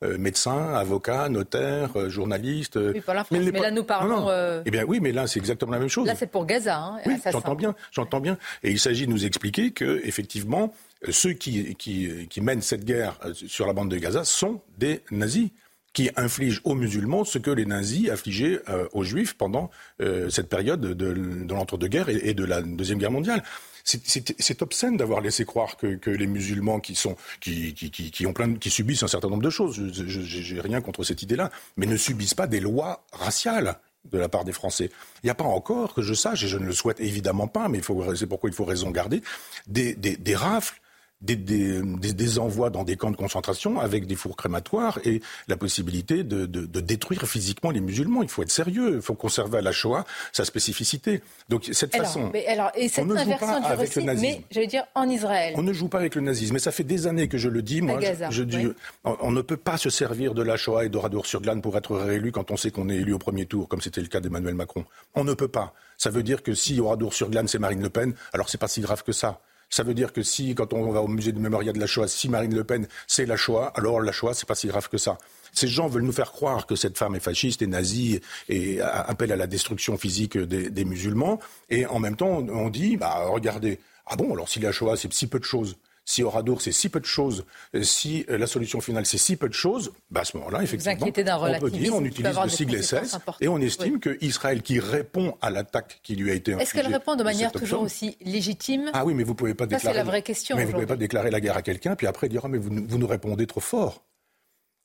[0.02, 2.78] médecins, avocats, notaires, journalistes.
[2.78, 4.30] Oui, pour la France, mais, là nous parlons.
[4.66, 6.08] Eh bien oui, mais là c'est exactement la même chose.
[6.08, 6.78] Là c'est pour Gaza.
[6.78, 8.38] Hein, oui, j'entends bien, j'entends bien.
[8.64, 10.74] Et il s'agit de nous expliquer que effectivement,
[11.10, 15.50] ceux qui, qui, qui mènent cette guerre sur la bande de Gaza sont des nazis
[15.94, 19.72] qui inflige aux musulmans ce que les nazis affligeaient euh, aux juifs pendant
[20.02, 23.44] euh, cette période de, l'entre-deux-guerres et, de la Deuxième Guerre mondiale.
[23.84, 29.08] C'est obscène d'avoir laissé croire que, les musulmans qui, sont, qui, qui, qui subissent un
[29.08, 32.60] certain nombre de choses, je n'ai rien contre cette idée-là, mais ne subissent pas des
[32.60, 33.80] lois raciales
[34.12, 34.92] de la part des Français.
[35.24, 37.68] Il n'y a pas encore, que je sache, et je ne le souhaite évidemment pas,
[37.68, 37.82] mais
[38.16, 39.24] c'est pourquoi il faut raison garder,
[39.68, 40.80] des, des rafles
[41.22, 41.82] des, des,
[42.14, 46.46] des, envois dans des camps de concentration avec des fours crématoires et la possibilité de,
[46.46, 48.24] de, de, détruire physiquement les musulmans.
[48.24, 51.22] Il faut être sérieux, il faut conserver à la Shoah sa spécificité.
[51.50, 54.28] Donc cette façon, mais alors, et cette on ne joue pas avec le nazisme.
[54.28, 55.54] Mais j'allais dire en Israël.
[55.58, 56.54] On ne joue pas avec le nazisme.
[56.54, 57.82] Mais ça fait des années que je le dis.
[57.82, 58.00] Moi,
[58.30, 58.68] je, dis,
[59.04, 61.98] on, ne peut pas se servir de la Shoah et d'Oradour sur Glane pour être
[61.98, 64.56] réélu quand on sait qu'on est élu au premier tour, comme c'était le cas d'Emmanuel
[64.56, 64.86] Macron.
[65.16, 65.74] On ne peut pas.
[65.98, 68.70] Ça veut dire que si Oradour sur Glane c'est Marine Le Pen, alors c'est pas
[68.70, 69.42] si grave que ça.
[69.70, 72.08] Ça veut dire que si, quand on va au musée du mémorial de la Shoah,
[72.08, 74.98] si Marine Le Pen, c'est la Shoah, alors la Shoah, c'est pas si grave que
[74.98, 75.18] ça.
[75.54, 79.32] Ces gens veulent nous faire croire que cette femme est fasciste et nazie et appelle
[79.32, 81.40] à la destruction physique des, musulmans.
[81.70, 85.12] Et en même temps, on dit, bah, regardez, ah bon, alors si la Shoah, c'est
[85.14, 87.46] si peu de choses, si Oradour, c'est si peu de choses,
[87.82, 91.08] si euh, la solution finale, c'est si peu de choses, bah à ce moment-là, effectivement,
[91.08, 95.38] on peut dire, on utilise le sigle SS et on estime que qu'Israël, qui répond
[95.42, 96.54] à l'attaque qui lui a été.
[96.54, 98.90] Est-ce qu'elle répond de manière toujours aussi légitime?
[98.94, 99.98] Ah oui, mais vous pouvez pas déclarer...
[99.98, 102.42] la vraie question Mais vous pouvez pas déclarer la guerre à quelqu'un, puis après dire,
[102.46, 104.04] ah, mais vous, vous nous répondez trop fort.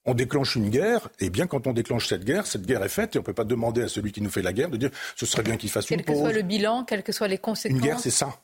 [0.07, 3.17] On déclenche une guerre, et bien quand on déclenche cette guerre, cette guerre est faite,
[3.17, 4.91] et on ne peut pas demander à celui qui nous fait la guerre de dire
[5.17, 6.05] ce serait bien qu'il fasse une pause.
[6.07, 7.79] Quel que soit le bilan, quelles que soient les conséquences.
[7.79, 8.39] Une guerre, c'est ça.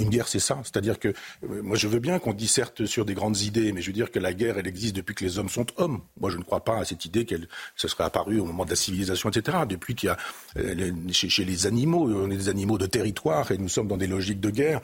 [0.00, 0.60] Une guerre, c'est ça.
[0.62, 3.88] C'est-à-dire que euh, moi, je veux bien qu'on disserte sur des grandes idées, mais je
[3.88, 6.02] veux dire que la guerre, elle existe depuis que les hommes sont hommes.
[6.20, 8.70] Moi, je ne crois pas à cette idée qu'elle se serait apparue au moment de
[8.70, 9.58] la civilisation, etc.
[9.68, 10.16] Depuis qu'il y a
[10.56, 14.06] euh, chez, les animaux, on est des animaux de territoire et nous sommes dans des
[14.06, 14.80] logiques de guerre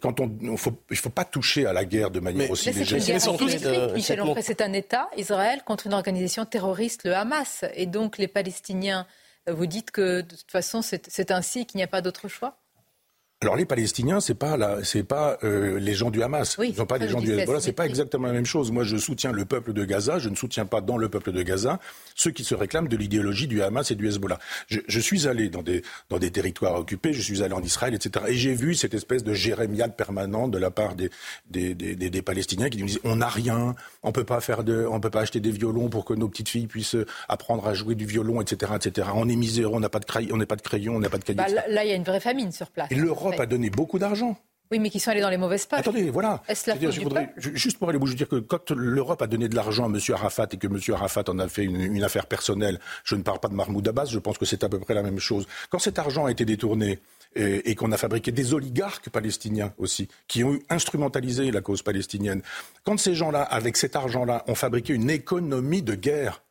[0.00, 2.98] quand on, il ne faut pas toucher à la guerre de manière aussi légère.
[3.94, 7.66] Michel Onfray, c'est un État, Israël, contre une organisation terroriste, le Hamas.
[7.74, 9.06] Et donc les Palestiniens,
[9.46, 12.56] vous dites que de toute façon c'est ainsi, qu'il n'y a pas d'autre choix?
[13.44, 16.56] Alors les Palestiniens, c'est pas c'est pas euh, les gens du Hamas.
[16.58, 17.60] Oui, Ils sont pas les gens du Hezbollah.
[17.60, 18.72] C'est pas exactement la même chose.
[18.72, 20.18] Moi, je soutiens le peuple de Gaza.
[20.18, 21.78] Je ne soutiens pas dans le peuple de Gaza
[22.14, 24.38] ceux qui se réclament de l'idéologie du Hamas et du Hezbollah.
[24.68, 27.12] Je, je, suis allé dans des dans des territoires occupés.
[27.12, 28.24] Je suis allé en Israël, etc.
[28.28, 31.10] Et j'ai vu cette espèce de jérémiade permanente de la part des
[31.50, 34.64] des, des, des, des Palestiniens qui nous disent on n'a rien, on peut pas faire
[34.64, 36.96] de, on peut pas acheter des violons pour que nos petites filles puissent
[37.28, 39.08] apprendre à jouer du violon, etc., etc.
[39.14, 41.10] On est miséreux, on n'a pas de crayon, on n'a pas de crayon, on n'a
[41.10, 41.36] pas de cahier.
[41.36, 42.90] Bah, là, il y a une vraie famine sur place.
[42.90, 44.36] l'Europe a donné beaucoup d'argent.
[44.70, 45.80] Oui, mais qui sont allés dans les mauvaises pages.
[45.80, 46.42] Attendez, voilà.
[47.36, 49.98] juste pour aller vous dire que quand l'Europe a donné de l'argent à M.
[50.14, 50.78] Arafat et que M.
[50.94, 54.18] Arafat en a fait une, affaire personnelle, je ne parle pas de Mahmoud Abbas, je
[54.18, 55.46] pense que c'est à peu près la même chose.
[55.68, 56.98] Quand cet argent a été détourné
[57.36, 62.40] et, et qu'on a fabriqué des oligarques palestiniens aussi, qui ont instrumentalisé la cause palestinienne,
[62.84, 66.42] quand ces gens-là, avec cet argent-là, ont fabriqué une économie de guerre,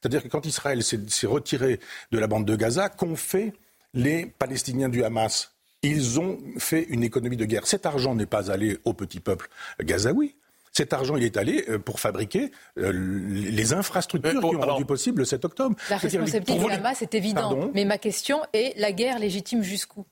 [0.00, 1.80] c'est-à-dire que quand Israël s'est retiré
[2.12, 3.54] de la bande de Gaza, qu'ont fait
[3.94, 5.53] les Palestiniens du Hamas?
[5.88, 7.66] Ils ont fait une économie de guerre.
[7.66, 9.48] Cet argent n'est pas allé au petit peuple
[9.80, 10.34] gazaoui.
[10.72, 15.20] Cet argent, il est allé euh, pour fabriquer euh, les infrastructures qui ont rendu possible
[15.20, 15.76] le 7 octobre.
[15.88, 17.70] La responsabilité du Hamas est évidente.
[17.74, 20.04] Mais ma question est la guerre légitime jusqu'où?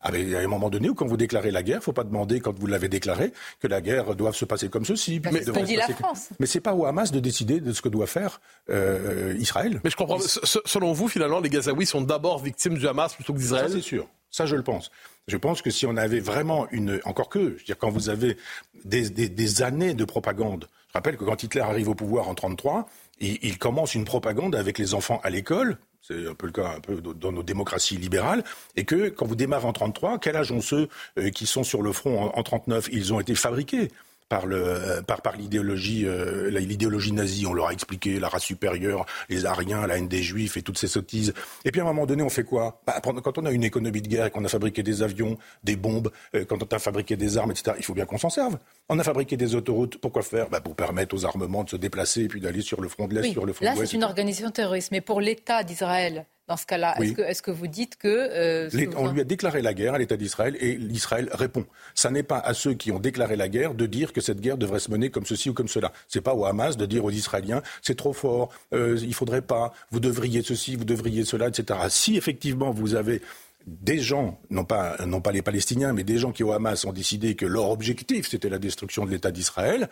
[0.00, 1.78] Ah ben, il y a un moment donné où, quand vous déclarez la guerre, il
[1.78, 4.84] ne faut pas demander, quand vous l'avez déclarée, que la guerre doive se passer comme
[4.84, 5.20] ceci.
[5.24, 6.28] mais c'est dit la France.
[6.38, 8.40] Mais c'est pas au Hamas de décider de ce que doit faire
[8.70, 9.80] euh, Israël.
[9.84, 10.18] Mais je comprends.
[10.20, 13.70] Selon vous, finalement, les Gazaouis sont d'abord victimes du Hamas plutôt que d'Israël?
[13.72, 14.06] C'est sûr.
[14.36, 14.90] Ça, je le pense.
[15.28, 17.00] Je pense que si on avait vraiment une.
[17.06, 18.36] Encore que, je veux dire, quand vous avez
[18.84, 22.86] des, années de propagande, je rappelle que quand Hitler arrive au pouvoir en 1933,
[23.20, 26.80] il, commence une propagande avec les enfants à l'école, c'est un peu le cas
[27.14, 28.44] dans nos démocraties libérales,
[28.76, 31.80] et que quand vous démarrez en 33, quel âge ont ceux euh, qui sont sur
[31.80, 33.90] le front en, en 39 Ils ont été fabriqués
[34.28, 37.46] par le euh, par par l'idéologie euh, l'idéologie nazie.
[37.46, 40.78] On leur a expliqué la race supérieure les ariens la haine des juifs et toutes
[40.78, 41.32] ces sottises.
[41.64, 42.80] Et puis à un moment donné on fait quoi?
[42.86, 45.76] Bah, quand on a une économie de guerre et qu'on a fabriqué des avions des
[45.76, 48.58] bombes euh, quand on a fabriqué des armes etc il faut bien qu'on s'en serve.
[48.88, 49.98] On a fabriqué des autoroutes.
[49.98, 50.48] Pourquoi faire?
[50.48, 53.14] Bah, pour permettre aux armements de se déplacer et puis d'aller sur le front de
[53.14, 56.66] l'est sur le front là c'est une organisation terroriste mais pour l'État d'Israël dans ce
[56.66, 58.08] cas-là Est-ce que, vous dites que...
[58.08, 61.66] Euh, on lui a déclaré la guerre à l'État d'Israël et l'Israël répond.
[61.94, 64.56] Ça n'est pas à ceux qui ont déclaré la guerre de dire que cette guerre
[64.56, 65.92] devrait se mener comme ceci ou comme cela.
[66.08, 69.72] C'est pas au Hamas de dire aux Israéliens c'est trop fort, euh, il faudrait pas,
[69.90, 71.80] vous devriez ceci, vous devriez cela, etc.
[71.88, 73.22] Si effectivement vous avez
[73.66, 76.92] des gens, non pas, non pas les Palestiniens, mais des gens qui au Hamas ont
[76.92, 79.88] décidé que leur objectif c'était la destruction de l'État d'Israël,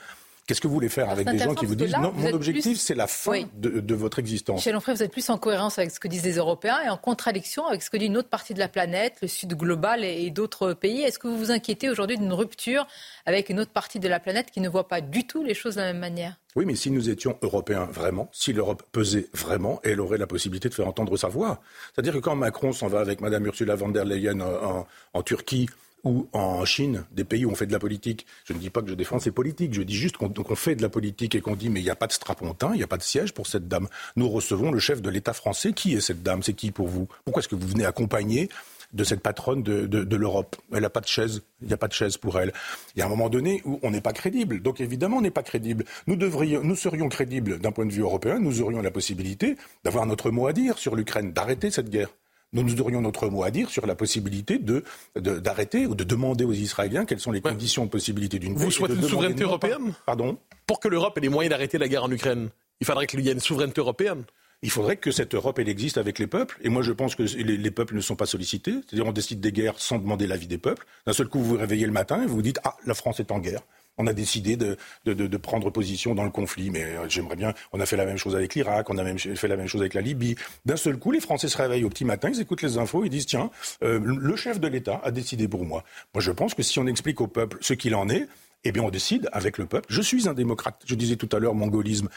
[0.47, 2.95] Qu'est-ce que vous voulez faire avec des gens qui vous disent non, mon objectif, c'est
[2.95, 6.09] la fin de, votre existence Michel Onfray, vous êtes plus en cohérence avec ce que
[6.09, 8.69] disent les Européens et en contradiction avec ce que dit une autre partie de la
[8.69, 11.03] planète, le Sud global et, d'autres pays.
[11.03, 12.87] Est-ce que vous vous inquiétez aujourd'hui d'une rupture
[13.25, 15.77] avec une autre partie de la planète qui ne voit pas du tout les choses
[15.77, 16.37] de la même manière?
[16.57, 20.69] Oui, mais si nous étions européens vraiment, si l'Europe pesait vraiment, elle aurait la possibilité
[20.69, 21.61] de faire entendre sa voix.
[21.95, 25.69] C'est-à-dire que quand Macron s'en va avec Mme Ursula von der Leyen en Turquie
[26.05, 28.27] ou en Chine, des pays où on fait de la politique.
[28.45, 30.83] Je ne dis pas que je défends ces politiques, je dis juste qu'on fait de
[30.83, 32.89] la politique et qu'on dit mais il n'y a pas de strapontin, il n'y a
[32.89, 33.89] pas de siège pour cette dame.
[34.17, 35.73] Nous recevons le chef de l'État français.
[35.73, 36.43] Qui est cette dame?
[36.43, 37.09] C'est qui pour vous?
[37.25, 38.49] Pourquoi est-ce que vous venez accompagner
[38.93, 40.57] de cette patronne de, l'Europe?
[40.73, 41.43] Elle n'a pas de chaise.
[41.63, 42.53] Il n'y a pas de chaise pour elle.
[42.95, 44.61] Il y a un moment donné où on n'est pas crédible.
[44.61, 45.85] Donc évidemment, on n'est pas crédible.
[46.07, 48.39] Nous, devrions, nous serions crédibles d'un point de vue européen.
[48.39, 52.11] Nous aurions la possibilité d'avoir notre mot à dire sur l'Ukraine, d'arrêter cette guerre
[52.55, 54.85] nous, nous aurions notre mot à dire sur la possibilité de,
[55.17, 58.95] d'arrêter ou de demander aux Israéliens quelles sont les conditions de possibilité d'une Vous souhaitez
[58.95, 59.93] une souveraineté européenne?
[60.07, 60.39] Pardon?
[60.67, 62.49] Pour que l'Europe ait les moyens d'arrêter la guerre en Ukraine,
[62.81, 64.25] il faudrait qu'il y ait une souveraineté européenne
[64.65, 66.59] il faudrait que cette Europe, elle existe avec les peuples.
[66.63, 68.73] Et moi, je pense que les, peuples ne sont pas sollicités.
[68.73, 70.87] C'est-à-dire, on décide des guerres sans demander l'avis des peuples.
[71.07, 73.21] D'un seul coup, vous vous réveillez le matin et vous vous dites Ah, la France
[73.21, 73.61] est en guerre
[73.99, 76.71] on a décidé de, de, prendre position dans le conflit.
[76.71, 77.55] Mais euh, j'aimerais bien.
[77.73, 79.81] On a fait la même chose avec l'Irak, on a même fait la même chose
[79.81, 80.37] avec la Libye.
[80.65, 83.11] D'un seul coup, les Français se réveillent au petit matin, ils écoutent les infos, ils
[83.11, 83.51] disent tiens,
[83.83, 85.85] euh, le chef de l'État a décidé pour moi.
[86.15, 88.27] Moi, je pense que si on explique au peuple ce qu'il en est,
[88.65, 89.87] eh bien, on décide avec le peuple.
[89.91, 90.81] Je suis un démocrate.
[90.87, 92.09] Je disais tout à l'heure mongolisme.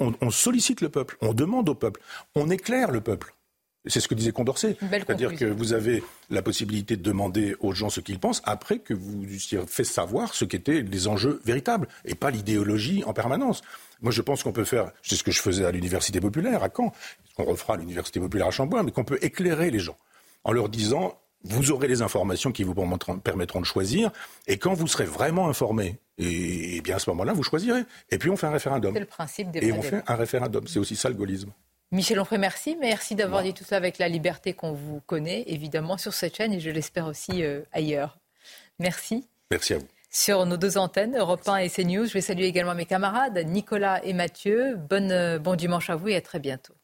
[0.00, 2.00] On, on sollicite le peuple, on demande au peuple,
[2.34, 3.34] on éclaire le peuple.
[3.86, 4.76] C'est ce que disait Condorcet.
[4.90, 8.92] C'est-à-dire que vous avez la possibilité de demander aux gens ce qu'ils pensent après que
[8.92, 13.62] vous eussiez fait savoir ce qu'étaient les enjeux véritables et pas l'idéologie en permanence.
[14.02, 16.68] Moi, je pense qu'on peut faire, c'est ce que je faisais à l'Université populaire à
[16.74, 16.92] Caen,
[17.28, 19.96] ce qu'on refera à l'Université populaire à Chambouin, mais qu'on peut éclairer les gens
[20.44, 22.74] en leur disant vous aurez les informations qui vous
[23.24, 24.10] permettront de choisir,
[24.46, 27.84] et quand vous serez vraiment informé, et, bien à ce moment-là, vous choisirez.
[28.10, 28.92] Et puis on fait un référendum.
[28.92, 30.66] C'est le principe des Et on fait un référendum.
[30.66, 31.50] C'est aussi ça le gaullisme.
[31.92, 32.76] Michel Onfray, merci.
[32.80, 36.52] Merci d'avoir dit tout ça avec la liberté qu'on vous connaît, évidemment, sur cette chaîne
[36.52, 38.18] et je l'espère aussi euh, ailleurs.
[38.78, 39.26] Merci.
[39.50, 39.88] Merci à vous.
[40.08, 44.04] Sur nos deux antennes, Europe 1 et CNews, je vais saluer également mes camarades, Nicolas
[44.04, 44.76] et Mathieu.
[44.76, 46.74] Bonne, euh, bon dimanche à vous et à très bientôt.